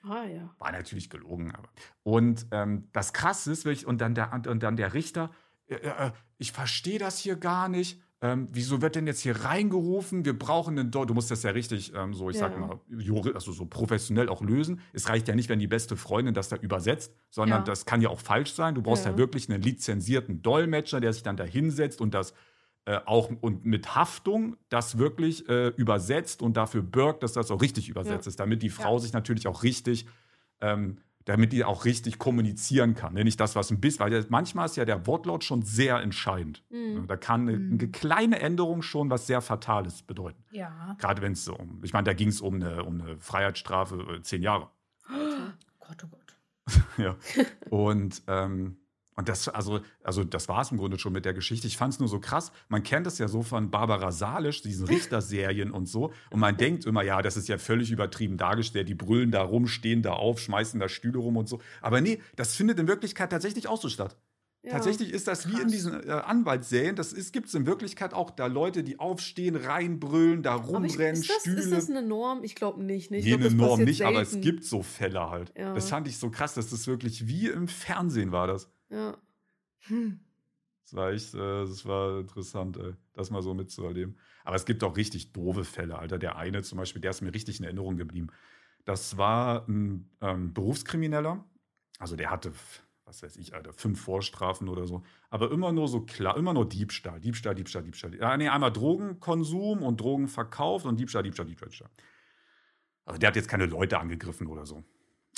[0.02, 0.50] Ah ja.
[0.58, 1.68] War natürlich gelogen, aber.
[2.02, 5.30] Und ähm, das Krasse ist, und dann der, und dann der Richter,
[5.66, 8.00] äh, äh, ich verstehe das hier gar nicht.
[8.24, 10.24] Ähm, wieso wird denn jetzt hier reingerufen?
[10.24, 12.58] Wir brauchen einen Deu Du musst das ja richtig, ähm, so ich sag Ja.
[12.58, 14.80] mal, juri- also so professionell auch lösen.
[14.94, 17.64] Es reicht ja nicht, wenn die beste Freundin das da übersetzt, sondern Ja.
[17.64, 18.74] das kann ja auch falsch sein.
[18.74, 19.18] Du brauchst ja, Ja.
[19.18, 22.32] wirklich einen lizenzierten Dolmetscher, der sich dann da hinsetzt und das
[22.86, 27.60] äh, auch und mit Haftung das wirklich äh, übersetzt und dafür bürgt, dass das auch
[27.62, 30.06] richtig übersetzt ist, damit die Frau sich natürlich auch richtig,
[30.62, 33.14] ähm, damit die auch richtig kommunizieren kann.
[33.14, 33.24] Ne?
[33.24, 36.62] Nicht das, was ein bisschen, weil manchmal ist ja der Wortlaut schon sehr entscheidend.
[36.70, 37.06] Mhm.
[37.06, 37.78] Da kann eine, Mhm.
[37.80, 40.44] eine kleine Änderung schon was sehr Fatales bedeuten.
[40.50, 40.96] Ja.
[40.98, 43.96] Gerade wenn es so um, ich meine, da ging es um eine, um eine Freiheitsstrafe
[44.18, 44.68] äh, zehn Jahre.
[45.80, 46.82] Gott, oh Gott.
[46.98, 47.16] ja.
[47.70, 48.76] Und, ähm,
[49.16, 51.66] und das, also, also das war es im Grunde schon mit der Geschichte.
[51.68, 52.50] Ich fand es nur so krass.
[52.68, 56.12] Man kennt es ja so von Barbara Salisch, diesen Richterserien und so.
[56.30, 58.88] Und man denkt immer, ja, das ist ja völlig übertrieben dargestellt.
[58.88, 61.60] Die brüllen da rum, stehen da auf, schmeißen da Stühle rum und so.
[61.80, 64.16] Aber nee, das findet in Wirklichkeit tatsächlich auch so statt.
[64.64, 64.72] Ja.
[64.72, 65.72] Tatsächlich ist das wie in Krass.
[65.72, 66.96] diesen äh, Anwaltsserien.
[66.96, 71.20] Das gibt es in Wirklichkeit auch da Leute, die aufstehen, reinbrüllen, da Aber ich, rumrennen,
[71.20, 71.60] ist, das, Stühle.
[71.60, 72.42] ist das eine Norm?
[72.44, 73.12] Ich glaube nicht.
[73.12, 74.42] Ich Nee, eine Norm nicht, aber es selten.
[74.42, 75.52] gibt so Fälle halt.
[75.56, 75.74] Ja.
[75.74, 78.70] Das fand ich so krass, dass das wirklich wie im Fernsehen war das.
[78.94, 79.16] Ja.
[80.84, 82.78] Das war echt, äh, das war interessant,
[83.14, 84.18] das mal so mitzuerleben.
[84.44, 86.18] Aber es gibt auch richtig doofe Fälle, Alter.
[86.18, 88.28] Der eine zum Beispiel, der ist mir richtig in Erinnerung geblieben.
[88.84, 91.42] Das war ein ähm, Berufskrimineller.
[91.98, 92.52] Also der hatte,
[93.06, 95.02] was weiß ich, Alter, fünf Vorstrafen oder so.
[95.30, 98.14] Aber immer nur so klar, immer nur Diebstahl, Diebstahl, Diebstahl, Diebstahl.
[98.16, 101.90] Ja, nee, einmal Drogenkonsum und Drogenverkauf und Diebstahl, Diebstahl, Diebstahl, Diebstahl.
[103.06, 104.84] Also der hat jetzt keine Leute angegriffen oder so.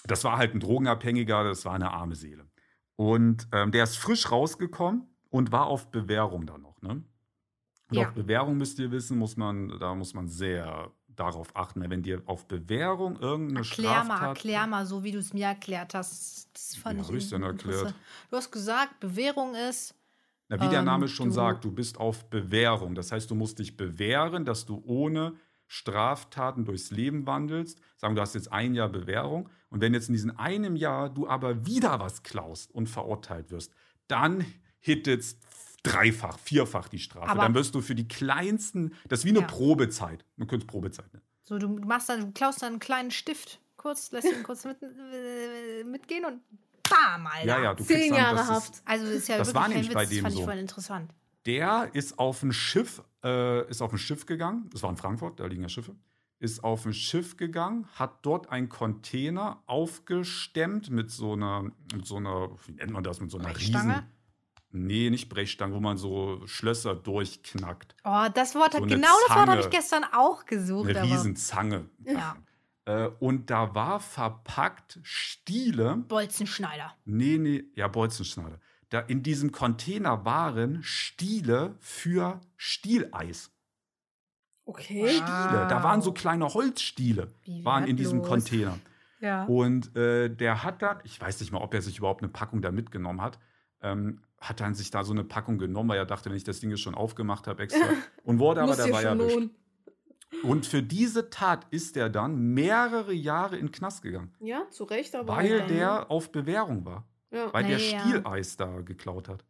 [0.06, 2.46] Das war halt ein Drogenabhängiger, das war eine arme Seele.
[2.96, 6.80] Und ähm, der ist frisch rausgekommen und war auf Bewährung dann noch.
[6.82, 7.02] Ne?
[7.90, 8.08] Und Ja.
[8.08, 11.88] auf Bewährung müsst ihr wissen, muss man, da muss man sehr darauf achten.
[11.88, 14.08] Wenn dir auf Bewährung irgendeine Erklär Straftat...
[14.20, 16.48] mal, erklär mal, so wie du es mir erklärt hast.
[16.54, 17.94] Das fand Wie ich denn erklärt?
[18.30, 19.94] Du hast gesagt, Bewährung ist.
[20.48, 22.94] Na, wie der Ähm, Name schon du- sagt, du bist auf Bewährung.
[22.94, 25.34] Das heißt, du musst dich bewähren, dass du ohne
[25.68, 27.80] Straftaten durchs Leben wandelst.
[27.96, 29.48] Sagen, wir, du hast jetzt ein Jahr Bewährung.
[29.70, 33.72] Und wenn jetzt in diesem einem Jahr du aber wieder was klaust und verurteilt wirst,
[34.08, 34.44] dann
[34.80, 35.24] hittet
[35.82, 37.28] dreifach, vierfach die Strafe.
[37.28, 39.46] Aber- dann wirst du für die kleinsten, das ist wie eine Ja.
[39.46, 40.24] Probezeit.
[40.36, 41.24] Man könnte es Probezeit nennen.
[41.42, 44.82] So, du machst dann, du klaust dann einen kleinen Stift, kurz, lässt ihn kurz mit,
[44.82, 46.40] äh, mitgehen und
[46.88, 47.46] bam, Alter.
[47.46, 48.82] Ja, ja, du Zehn Jahre das ist- Haft.
[48.84, 50.46] Also das ist ja Das wirklich war nämlich Witz, bei das dem fand ich so.
[50.46, 51.14] voll interessant.
[51.46, 54.68] Der ist auf ein Schiff, äh, ist auf ein Schiff gegangen.
[54.72, 55.94] Das war in Frankfurt, da liegen ja Schiffe.
[56.38, 61.62] Ist auf ein Schiff gegangen, hat dort einen Container aufgestemmt mit so einer,
[61.94, 63.92] mit so einer, wie nennt man das, mit so einer Brechstange?
[63.94, 64.06] riesen.
[64.72, 67.94] Nee, nicht Brechstange, wo man so Schlösser durchknackt.
[68.04, 69.76] Oh, das Wort, So hat eine genau das Wort habe ich Zange.
[69.76, 70.90] gestern auch gesucht.
[70.90, 71.88] Eine aber- Riesenzange.
[72.04, 72.36] Ja.
[72.84, 75.96] Äh, und da war verpackt Stiele.
[76.08, 76.94] Bolzenschneider.
[77.06, 78.58] Nee, nee, ja, Bolzenschneider.
[78.90, 83.50] Da in diesem Container waren Stiele für Stieleis.
[84.64, 85.08] Okay.
[85.08, 85.66] Stiele.
[85.68, 86.18] Da waren so Wow.
[86.18, 88.28] kleine Holzstiele, Wie waren in diesem wertlos.
[88.44, 88.78] Container.
[89.20, 89.44] Ja.
[89.44, 92.62] Und äh, der hat dann, ich weiß nicht mal, ob er sich überhaupt eine Packung
[92.62, 93.38] da mitgenommen hat,
[93.80, 96.60] ähm, hat dann sich da so eine Packung genommen, weil er dachte, wenn ich das
[96.60, 97.86] Ding jetzt schon aufgemacht habe, extra.
[98.24, 99.50] Und wurde aber dabei erwischt.
[100.42, 104.84] Und für diese Tat ist er dann mehrere Jahre in den Knast gegangen, Ja, zu
[104.84, 105.34] Recht, aber.
[105.36, 107.06] weil der auf Bewährung war,
[107.36, 107.52] Ja.
[107.52, 108.00] weil der Naja.
[108.00, 109.44] Stieleis da geklaut hat.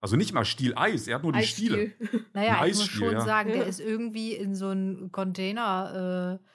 [0.00, 1.92] Also nicht mal Stieleis, er hat nur die Stiele.
[2.00, 2.24] Eisstiel.
[2.34, 3.20] Naja, Ein ich muss Eisstiel, schon ja.
[3.24, 6.46] sagen, der ist irgendwie in so ein Container äh,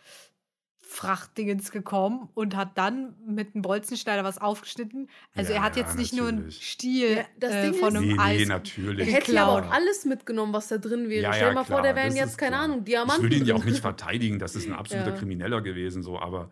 [0.92, 5.08] Frachtdingens gekommen und hat dann mit einem Bolzenschneider was aufgeschnitten.
[5.36, 6.52] Also Ja, er hat jetzt nicht nur einen.
[6.52, 8.42] Stiel Ja, das äh, Ding von ist- einem Nee, nee, Eis.
[8.42, 9.14] Er natürlich.
[9.14, 11.24] hätte ja aber auch alles mitgenommen, was da drin wäre.
[11.24, 12.64] Ja, Stell dir mal vor, klar, der wären jetzt, keine klar.
[12.64, 13.24] Ahnung, Diamanten.
[13.26, 15.16] Ich will ihn ja auch nicht verteidigen, das ist ein absoluter Ja.
[15.16, 16.50] Krimineller gewesen, so, aber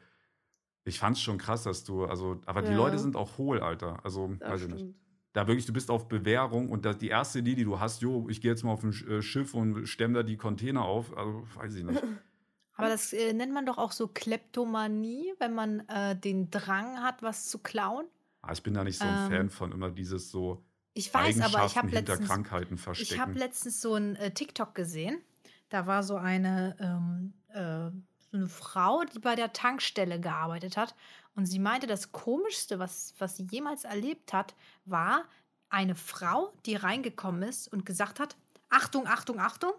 [0.88, 2.77] ich fand es schon krass, dass du, also, aber die Ja.
[2.77, 3.99] Leute sind auch hohl, Alter.
[4.03, 4.85] Also, Das weiß ich nicht.
[5.33, 8.27] Da wirklich, du bist auf Bewährung und das, die erste Idee, die du hast, jo,
[8.29, 11.43] ich gehe jetzt mal auf ein äh, Schiff und stemm da die Container auf, also
[11.55, 12.01] weiß ich nicht.
[12.73, 17.23] Aber das äh, nennt man doch auch so Kleptomanie, wenn man äh, den Drang hat,
[17.23, 18.05] was zu klauen.
[18.41, 20.63] Ah, ich bin da nicht so ein Ähm, Fan von immer dieses so
[20.93, 23.21] Ich weiß, aber ich habe hinter letztens, Krankheiten ich verstecken.
[23.21, 25.21] habe letztens so ein äh, TikTok gesehen.
[25.69, 27.91] Da war so eine, ähm, äh,
[28.32, 30.95] so eine Frau, die bei der Tankstelle gearbeitet hat.
[31.36, 34.55] Und sie meinte, das Komischste, was, was sie jemals erlebt hat,
[34.86, 35.23] war
[35.69, 38.36] eine Frau, die reingekommen ist und gesagt hat:
[38.69, 39.73] Achtung, Achtung, Achtung,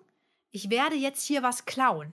[0.51, 2.13] ich werde jetzt hier was klauen.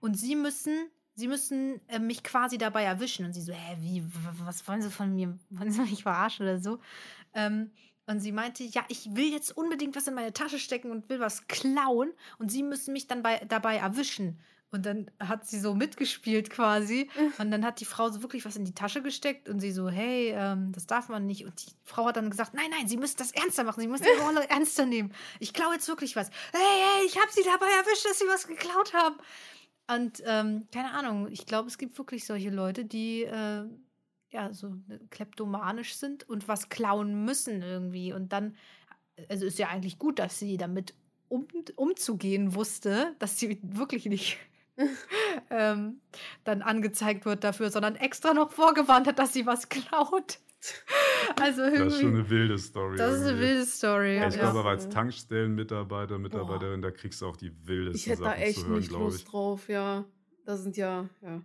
[0.00, 3.24] Und sie müssen sie müssen äh, mich quasi dabei erwischen.
[3.24, 4.02] Und sie so, hä, wie,
[4.44, 5.38] was wollen sie von mir?
[5.50, 6.80] Wollen sie mich verarschen oder so?
[7.34, 7.70] Ähm,
[8.06, 11.20] und sie meinte, ja, ich will jetzt unbedingt was in meine Tasche stecken und will
[11.20, 12.12] was klauen.
[12.38, 14.40] Und sie müssen mich dann bei, dabei erwischen.
[14.72, 17.10] Und dann hat sie so mitgespielt quasi.
[17.38, 19.88] Und dann hat die Frau so wirklich was in die Tasche gesteckt und sie so,
[19.88, 21.44] hey, ähm, das darf man nicht.
[21.44, 23.80] Und die Frau hat dann gesagt, nein, nein, Sie müssen das ernster machen.
[23.80, 25.12] Sie müssen die Rolle ernster nehmen.
[25.40, 26.30] Ich klaue jetzt wirklich was.
[26.52, 29.16] Hey, hey, ich habe Sie dabei erwischt, dass Sie was geklaut haben.
[29.88, 33.64] Und ähm, keine Ahnung, ich glaube, es gibt wirklich solche Leute, die äh,
[34.30, 34.76] ja so
[35.10, 38.12] kleptomanisch sind und was klauen müssen irgendwie.
[38.12, 38.56] Und dann,
[39.28, 40.94] also ist ja eigentlich gut, dass sie damit
[41.28, 44.38] um, umzugehen wusste, dass sie wirklich nicht
[45.50, 46.00] ähm,
[46.44, 50.38] dann angezeigt wird dafür, sondern extra noch vorgewarnt hat, dass sie was klaut.
[51.40, 52.06] Also Das ist schon irgendwie.
[52.06, 52.96] eine wilde Story.
[52.98, 53.46] Das ist eine irgendwie.
[53.46, 54.16] wilde Story.
[54.16, 54.40] Ja, ich Ja.
[54.42, 58.42] glaube, aber als Tankstellenmitarbeiter, Mitarbeiterin, da kriegst du auch die wildesten Ich hätte da Sachen
[58.42, 58.96] echt zu hören, nicht ich.
[58.98, 60.04] Lust drauf, ja.
[60.44, 61.40] Da sind ja, ja.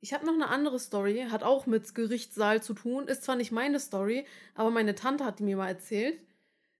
[0.00, 3.06] Ich habe noch eine andere Story, hat auch mit Gerichtssaal zu tun.
[3.06, 6.18] Ist zwar nicht meine Story, aber meine Tante hat die mir mal erzählt.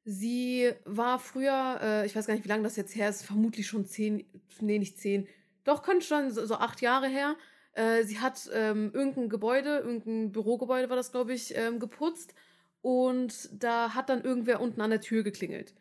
[0.05, 3.67] Sie war früher, äh, ich weiß gar nicht, wie lange das jetzt her ist, vermutlich
[3.67, 4.27] schon zehn,
[4.61, 5.27] nee, nicht zehn,
[5.65, 7.37] doch, könnte schon so, so acht Jahre her.
[7.73, 12.35] Äh, sie hat ähm, irgendein Gebäude, irgendein Bürogebäude war das, glaube ich, ähm, geputzt.
[12.83, 15.75] Und da hat dann irgendwer unten an der Tür geklingelt.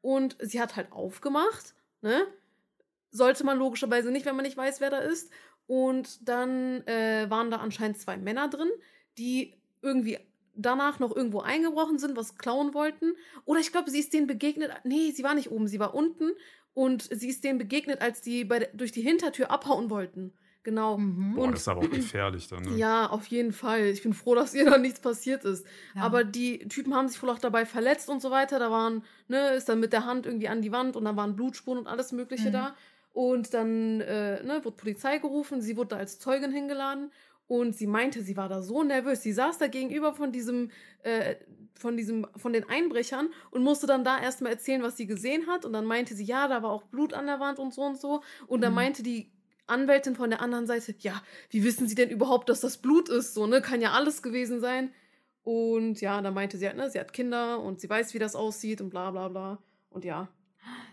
[0.00, 2.26] Und sie hat halt aufgemacht, ne?
[3.10, 5.30] Sollte man logischerweise nicht, wenn man nicht weiß, wer da ist.
[5.66, 8.70] Und dann äh, waren da anscheinend zwei Männer drin,
[9.18, 10.18] die irgendwie
[10.56, 13.12] danach noch irgendwo eingebrochen sind, was klauen wollten.
[13.44, 14.70] Oder ich glaube, sie ist denen begegnet.
[14.84, 16.30] Nee, sie war nicht oben, sie war unten.
[16.74, 20.32] Und sie ist denen begegnet, als die bei, der- durch die Hintertür abhauen wollten.
[20.64, 20.96] Genau.
[20.96, 21.34] Mhm.
[21.34, 22.62] Boah, Und- das ist aber auch gefährlich dann.
[22.62, 22.76] Ne?
[22.78, 23.84] Ja, auf jeden Fall.
[23.88, 25.66] Ich bin froh, dass ihr da nichts passiert ist.
[25.94, 26.02] Ja.
[26.02, 28.58] Aber die Typen haben sich wohl auch dabei verletzt und so weiter.
[28.58, 31.36] Da waren, ne, ist dann mit der Hand irgendwie an die Wand und da waren
[31.36, 32.52] Blutspuren und alles Mögliche Mhm.
[32.52, 32.76] da.
[33.12, 35.60] Und dann, äh, ne, wurde Polizei gerufen.
[35.60, 37.12] Sie wurde da als Zeugin hingeladen.
[37.46, 39.22] Und sie meinte, sie war da so nervös.
[39.22, 40.70] Sie saß da gegenüber von diesem,
[41.02, 41.36] äh,
[41.74, 45.64] von diesem, von den Einbrechern und musste dann da erstmal erzählen, was sie gesehen hat.
[45.64, 48.00] Und dann meinte sie, ja, da war auch Blut an der Wand und so und
[48.00, 48.22] so.
[48.46, 48.76] Und dann Mhm.
[48.76, 49.30] meinte die
[49.66, 53.34] Anwältin von der anderen Seite, ja, wie wissen Sie denn überhaupt, dass das Blut ist?
[53.34, 54.92] So, ne, kann ja alles gewesen sein.
[55.42, 58.34] Und ja, dann meinte sie halt, ne, sie hat Kinder und sie weiß, wie das
[58.34, 59.58] aussieht und bla bla bla.
[59.90, 60.28] Und ja.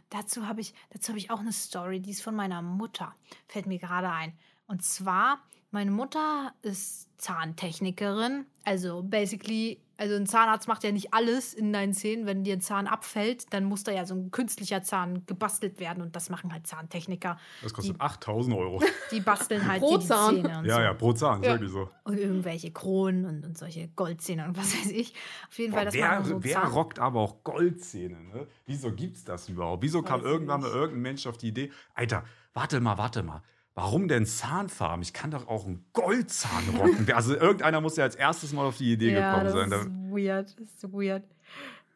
[0.10, 3.16] Dazu habe ich, dazu habe ich auch eine Story, die ist von meiner Mutter.
[3.48, 4.34] Fällt mir gerade ein.
[4.68, 5.42] Und zwar,
[5.72, 8.46] meine Mutter ist Zahntechnikerin.
[8.64, 12.26] Also basically, also ein Zahnarzt macht ja nicht alles in deinen Zähnen.
[12.26, 16.02] Wenn dir ein Zahn abfällt, dann muss da ja so ein künstlicher Zahn gebastelt werden.
[16.02, 17.38] Und das machen halt Zahntechniker.
[17.62, 18.82] Das kostet 8000 Euro.
[19.12, 20.36] Die basteln halt Pro die Zahn.
[20.36, 20.82] Zähne und ja, so.
[20.82, 21.52] ja, pro Zahn, Ja.
[21.52, 21.90] wirklich so.
[22.04, 25.14] Und irgendwelche Kronen und, und solche Goldzähne und was weiß ich.
[25.50, 28.20] Auf jeden Fall, Boah, das wer machen so wer Zahn rockt aber auch Goldzähne?
[28.22, 28.48] Ne?
[28.66, 29.84] Wieso gibt's das überhaupt?
[29.84, 30.76] Wieso kam Weiß irgendwann mal nicht.
[30.76, 33.42] irgendein Mensch auf die Idee, Alter, warte mal, warte mal.
[33.74, 35.02] Warum denn Zahnfarben?
[35.02, 37.08] Ich kann doch auch einen Goldzahn rocken.
[37.16, 39.72] Also irgendeiner muss ja als erstes mal auf die Idee gekommen das sein.
[39.72, 40.60] Ist weird.
[40.60, 41.24] Das ist so weird.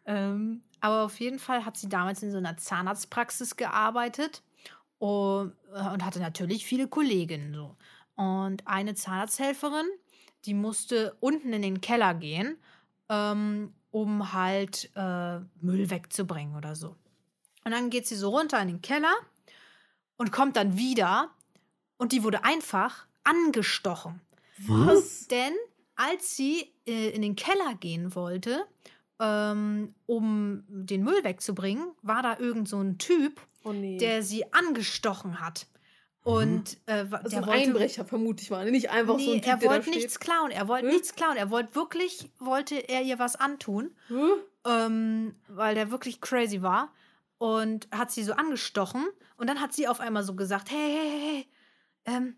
[0.06, 4.44] Ähm, aber auf jeden Fall hat sie damals in so einer Zahnarztpraxis gearbeitet
[5.00, 7.54] und, und hatte natürlich viele Kolleginnen.
[7.54, 7.76] So.
[8.16, 9.88] Und eine Zahnarzthelferin,
[10.46, 12.58] die musste unten in den Keller gehen,
[13.10, 16.96] ähm, um halt äh, Müll wegzubringen oder so.
[17.66, 19.14] Und dann geht sie so runter in den Keller
[20.18, 21.32] und kommt dann wieder
[21.98, 24.22] und die wurde einfach angestochen.
[24.68, 25.28] Was?
[25.28, 25.54] Denn
[25.96, 28.66] als sie äh, in den Keller gehen wollte,
[29.20, 33.98] ähm, um den Müll wegzubringen, war da irgend so ein Typ, Oh nee.
[33.98, 35.68] der sie angestochen hat.
[36.24, 38.70] Und äh, also der ein wollte, Einbrecher, vermute ich mal.
[38.72, 39.96] Nicht einfach so ein nee, Typ, er wollte steht.
[39.96, 40.52] nichts klauen.
[40.52, 40.94] Er wollte Hm?
[40.94, 41.38] nichts klauen.
[41.38, 44.16] Er wollte wirklich, wollte er ihr was antun, Hä?
[44.66, 46.92] ähm, weil der wirklich crazy war.
[47.38, 49.06] Und hat sie so angestochen.
[49.38, 51.48] Und dann hat sie auf einmal so gesagt: hey, hey, hey,
[52.06, 52.36] ähm,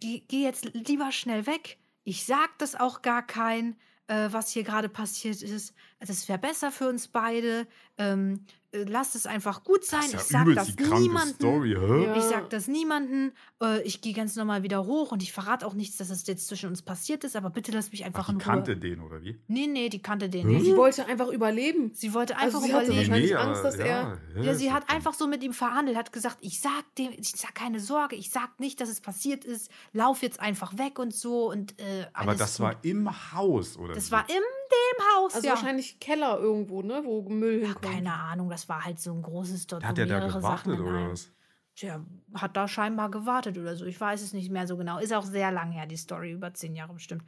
[0.00, 1.78] geh, geh jetzt lieber schnell weg.
[2.04, 3.76] Ich sag das auch gar kein,
[4.06, 5.74] äh, was hier gerade passiert ist.
[6.00, 7.66] Das wäre besser für uns beide.
[7.98, 10.02] Ähm, äh, lass es einfach gut sein.
[10.12, 11.34] Das ist ja ich sag das niemandem.
[11.36, 12.04] Story, hä?
[12.04, 12.16] Ja.
[12.16, 13.32] Ich sag das niemanden.
[13.62, 16.48] Äh, ich gehe ganz normal wieder hoch und ich verrate auch nichts, dass es jetzt
[16.48, 17.34] zwischen uns passiert ist.
[17.34, 18.80] Aber bitte lass mich einfach Ach, die in kannte Ruhe.
[18.80, 19.40] den, oder wie?
[19.48, 20.66] Nee, nee, die kannte den nicht.
[20.66, 21.92] Sie wollte einfach überleben.
[21.94, 23.08] Sie wollte Also einfach sie hatte überleben.
[23.10, 25.96] wahrscheinlich aber- Angst, dass er- hä, Ja, ist sie hat einfach so mit ihm verhandelt,
[25.96, 29.46] hat gesagt, ich sag dem, ich sag keine Sorge, ich sag nicht, dass es passiert
[29.46, 32.64] ist, lauf jetzt einfach weg und so und äh, Aber das gut.
[32.66, 33.94] war im Haus, oder?
[33.94, 34.12] das wie?
[34.12, 35.54] war in dem Haus, Also ja.
[35.54, 37.02] wahrscheinlich Keller irgendwo, ne?
[37.04, 37.84] Wo Müll ja, hinkommt.
[37.94, 40.72] keine Ahnung, das war halt so ein großes dort, Hat wo der da mehrere Sachen
[40.76, 41.30] gewartet, oder was?
[41.74, 42.00] Tja,
[42.34, 43.84] hat da scheinbar gewartet oder so.
[43.84, 44.98] Ich weiß es nicht mehr so genau.
[44.98, 47.22] Ist auch sehr lang her, die Story, über zehn Jahre bestimmt.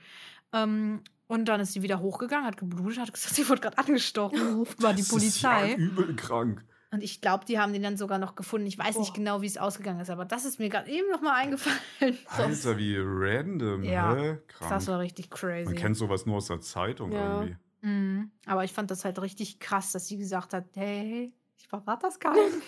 [0.55, 4.55] Ähm, und dann ist sie wieder hochgegangen, hat geblutet, hat gesagt, sie wurde gerade angestochen,
[4.57, 5.75] ruft mal die Das ist ja Polizei.
[5.75, 6.65] übel krank.
[6.91, 8.67] Und ich glaube, die haben den dann sogar noch gefunden.
[8.67, 9.17] Ich weiß nicht Boah.
[9.17, 11.79] genau, wie es ausgegangen ist, aber das ist mir gerade eben noch mal eingefallen.
[12.27, 14.39] Alter, wie random, Ja, hä?
[14.49, 14.71] Krank.
[14.71, 15.67] Das war richtig crazy.
[15.67, 17.41] Man kennt sowas nur aus der Zeitung Ja.
[17.43, 17.57] irgendwie.
[17.83, 18.31] Mhm.
[18.47, 22.19] Aber ich fand das halt richtig krass, dass sie gesagt hat, hey, ich verrate das
[22.19, 22.37] keinem.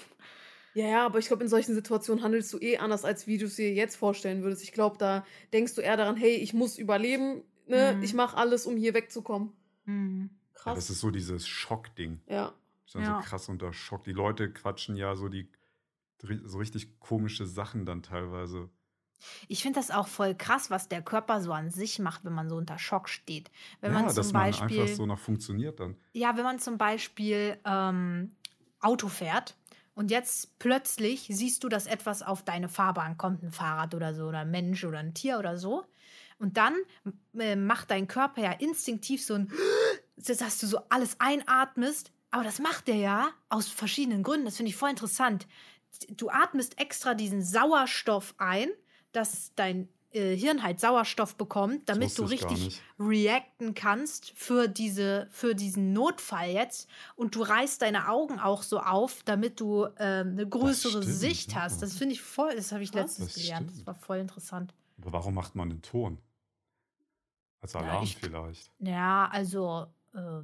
[0.73, 3.47] Ja, ja, aber ich glaube, in solchen Situationen handelst du eh anders, als wie du
[3.47, 4.63] es dir jetzt vorstellen würdest.
[4.63, 7.95] Ich glaube, da denkst du eher daran, hey, ich muss überleben, ne?
[7.97, 8.05] Mhm.
[8.05, 9.53] Ich mache alles, um hier wegzukommen.
[9.87, 10.31] Mhm.
[10.55, 10.75] Ja, Krass.
[10.77, 12.21] das ist so dieses Schockding.
[12.29, 12.53] Ja.
[12.91, 13.15] Ist dann Ja.
[13.15, 14.03] so krass unter Schock.
[14.05, 15.53] Die Leute quatschen ja so die
[16.45, 18.71] so richtig komische Sachen dann teilweise.
[19.49, 22.49] Ich finde das auch voll krass, was der Körper so an sich macht, wenn man
[22.49, 23.51] so unter Schock steht.
[23.81, 25.97] Wenn ja, man zum dass man Beispiel, einfach so noch funktioniert dann.
[26.13, 28.37] ja, wenn man zum Beispiel ähm,
[28.81, 29.57] Auto fährt
[29.95, 34.27] und jetzt plötzlich siehst du, dass etwas auf deine Fahrbahn kommt, ein Fahrrad oder so,
[34.27, 35.85] oder ein Mensch oder ein Tier oder so.
[36.39, 36.75] Und dann
[37.39, 39.53] äh, macht dein Körper ja instinktiv so ein,
[40.17, 42.13] dass du so alles einatmest.
[42.31, 44.45] Aber das macht der ja aus verschiedenen Gründen.
[44.47, 45.47] Das finde ich voll interessant.
[46.11, 48.69] Du atmest extra diesen Sauerstoff ein,
[49.13, 55.55] dass dein äh, Hirn halt Sauerstoff bekommt, damit du richtig reacten kannst für, diese, für
[55.57, 56.89] diesen Notfall jetzt.
[57.17, 61.53] Und du reißt deine Augen auch so auf, damit du ähm, eine größere stimmt, Sicht
[61.53, 61.63] ja.
[61.63, 61.83] hast.
[61.83, 63.67] Das finde ich voll, das habe ich letztens Das gelernt.
[63.69, 63.87] Das stimmt.
[63.89, 64.73] war voll interessant.
[65.03, 66.19] Aber warum macht man den Ton?
[67.61, 68.71] Als Ja, Alarm ich- vielleicht.
[68.79, 69.87] Ja, also.
[70.15, 70.43] Äh,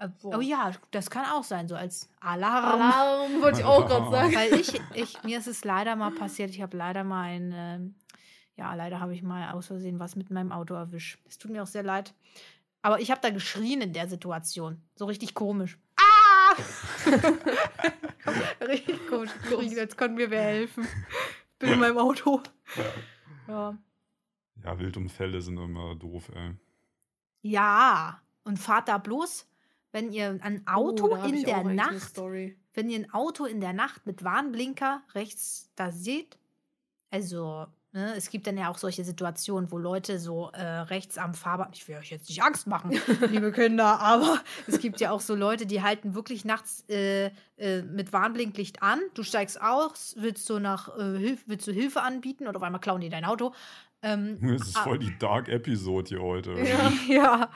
[0.00, 0.38] äh, Boah.
[0.38, 2.80] oh ja, das kann auch sein, so als Alarm.
[2.80, 4.34] Alarm, wollte ich auch gerade sagen.
[4.34, 7.94] Weil ich, ich, mir ist es leider mal passiert, ich habe leider mal ein, ähm,
[8.56, 11.18] ja, leider habe ich mal aus Versehen was mit meinem Auto erwischt.
[11.28, 12.14] Es tut mir auch sehr leid.
[12.82, 14.80] Aber ich habe da geschrien in der Situation.
[14.94, 15.78] So richtig komisch.
[15.96, 16.56] Ah!
[18.66, 20.88] richtig komisch geschrien, als konnten mir wer helfen.
[21.58, 22.42] Bin in meinem Auto.
[23.46, 23.76] Ja.
[24.64, 26.54] Ja, Wildunfälle sind immer doof, ey.
[27.42, 29.46] Ja, und fahrt da bloß,
[29.92, 32.56] wenn ihr ein Auto Oh, da hab in der Nacht, Story.
[32.74, 36.38] wenn ihr ein Auto in der Nacht mit Warnblinker rechts da seht,
[37.10, 41.34] also ne, es gibt dann ja auch solche Situationen, wo Leute so äh, rechts am
[41.34, 42.92] Fahrbahn, ich will euch jetzt nicht Angst machen,
[43.30, 44.38] liebe Kinder, aber
[44.68, 49.00] es gibt ja auch so Leute, die halten wirklich nachts äh, äh, mit Warnblinklicht an.
[49.14, 52.80] Du steigst aus, willst du nach äh, Hilf willst du Hilfe anbieten oder auf einmal
[52.80, 53.52] klauen die dein Auto.
[54.02, 54.84] Ähm, Das ist Ah.
[54.84, 56.52] voll die Dark Episode hier heute.
[56.62, 56.92] Ja.
[57.08, 57.50] ja,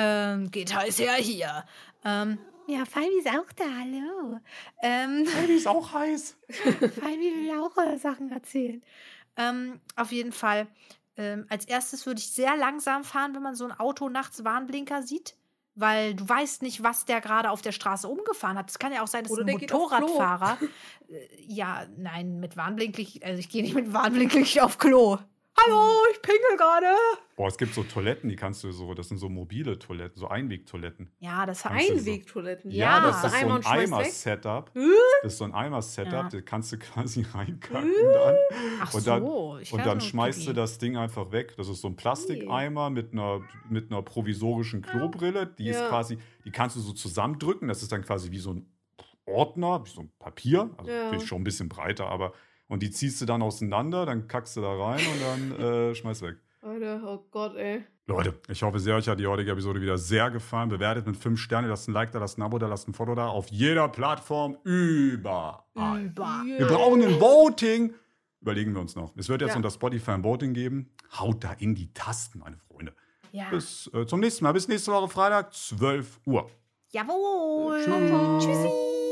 [0.00, 1.64] ähm, geht heiß her hier.
[2.04, 4.38] Ähm, ja, Falbi ist auch da, hallo.
[4.82, 6.38] Ähm, Die ist auch heiß.
[6.48, 8.82] Falbi will auch äh, Sachen erzählen.
[9.36, 10.68] Ähm, auf jeden Fall,
[11.16, 15.02] ähm, als erstes würde ich sehr langsam fahren, wenn man so ein Auto nachts Warnblinker
[15.02, 15.36] sieht.
[15.76, 18.68] Weil du weißt nicht, was der gerade auf der Straße umgefahren hat.
[18.70, 19.52] Es kann ja auch sein, dass Oder ein.
[19.52, 20.58] Motorradfahrer.
[21.08, 23.24] äh, ja, nein, mit Warnblinklicht.
[23.24, 25.18] Also ich gehe nicht mit Warnblinklicht auf Klo.
[25.66, 26.86] Hallo, ich pingel gerade.
[27.36, 30.28] Boah, es gibt so Toiletten, die kannst du so, das sind so mobile Toiletten, so
[30.28, 31.10] Einwegtoiletten.
[31.18, 31.62] Ja, das.
[31.62, 32.70] Kannst du so- Einwegtoiletten.
[32.70, 33.64] Ja, das du ist so ein.
[33.66, 34.70] Eimer-Setup.
[34.74, 34.80] Äh?
[35.22, 36.28] Das ist so ein Eimer-Setup, Ja.
[36.30, 38.34] das kannst du quasi reinkacken dann.
[38.80, 41.54] Ach Und dann, so, ich und dann schmeißt du das Ding einfach weg.
[41.56, 45.46] Das ist so ein Plastikeimer mit einer, mit einer provisorischen Klobrille.
[45.46, 45.88] Die ist Ja.
[45.88, 47.68] quasi, die kannst du so zusammendrücken.
[47.68, 48.72] Das ist dann quasi wie so ein
[49.26, 50.70] Ordner, wie so ein Papier.
[50.78, 51.20] Also Ja.
[51.20, 52.32] schon ein bisschen breiter, aber.
[52.70, 55.60] Und die ziehst du dann auseinander, dann kackst du da rein und dann
[55.90, 56.36] äh, schmeißt weg.
[56.62, 57.84] Alter, oh Gott, ey.
[58.06, 60.68] Leute, ich hoffe sehr, euch hat die heutige Episode wieder sehr gefallen.
[60.68, 63.14] Bewertet mit 5 Sterne, lasst ein Like da, lasst ein Abo da, lasst ein Foto
[63.14, 63.26] da.
[63.28, 65.60] Auf jeder Plattform, überall.
[65.74, 66.42] Über.
[66.58, 67.92] Wir brauchen ein Voting.
[68.40, 69.12] Überlegen wir uns noch.
[69.16, 69.56] Es wird jetzt Ja.
[69.56, 70.90] unter Spotify ein Voting geben.
[71.18, 72.94] Haut da in die Tasten, meine Freunde.
[73.32, 73.50] Ja.
[73.50, 74.52] Bis äh, zum nächsten Mal.
[74.52, 76.48] Bis nächste Woche Freitag, 12 Uhr.
[76.90, 77.80] Jawohl.
[77.84, 78.44] Tschüss.
[78.44, 79.09] Tschüssi.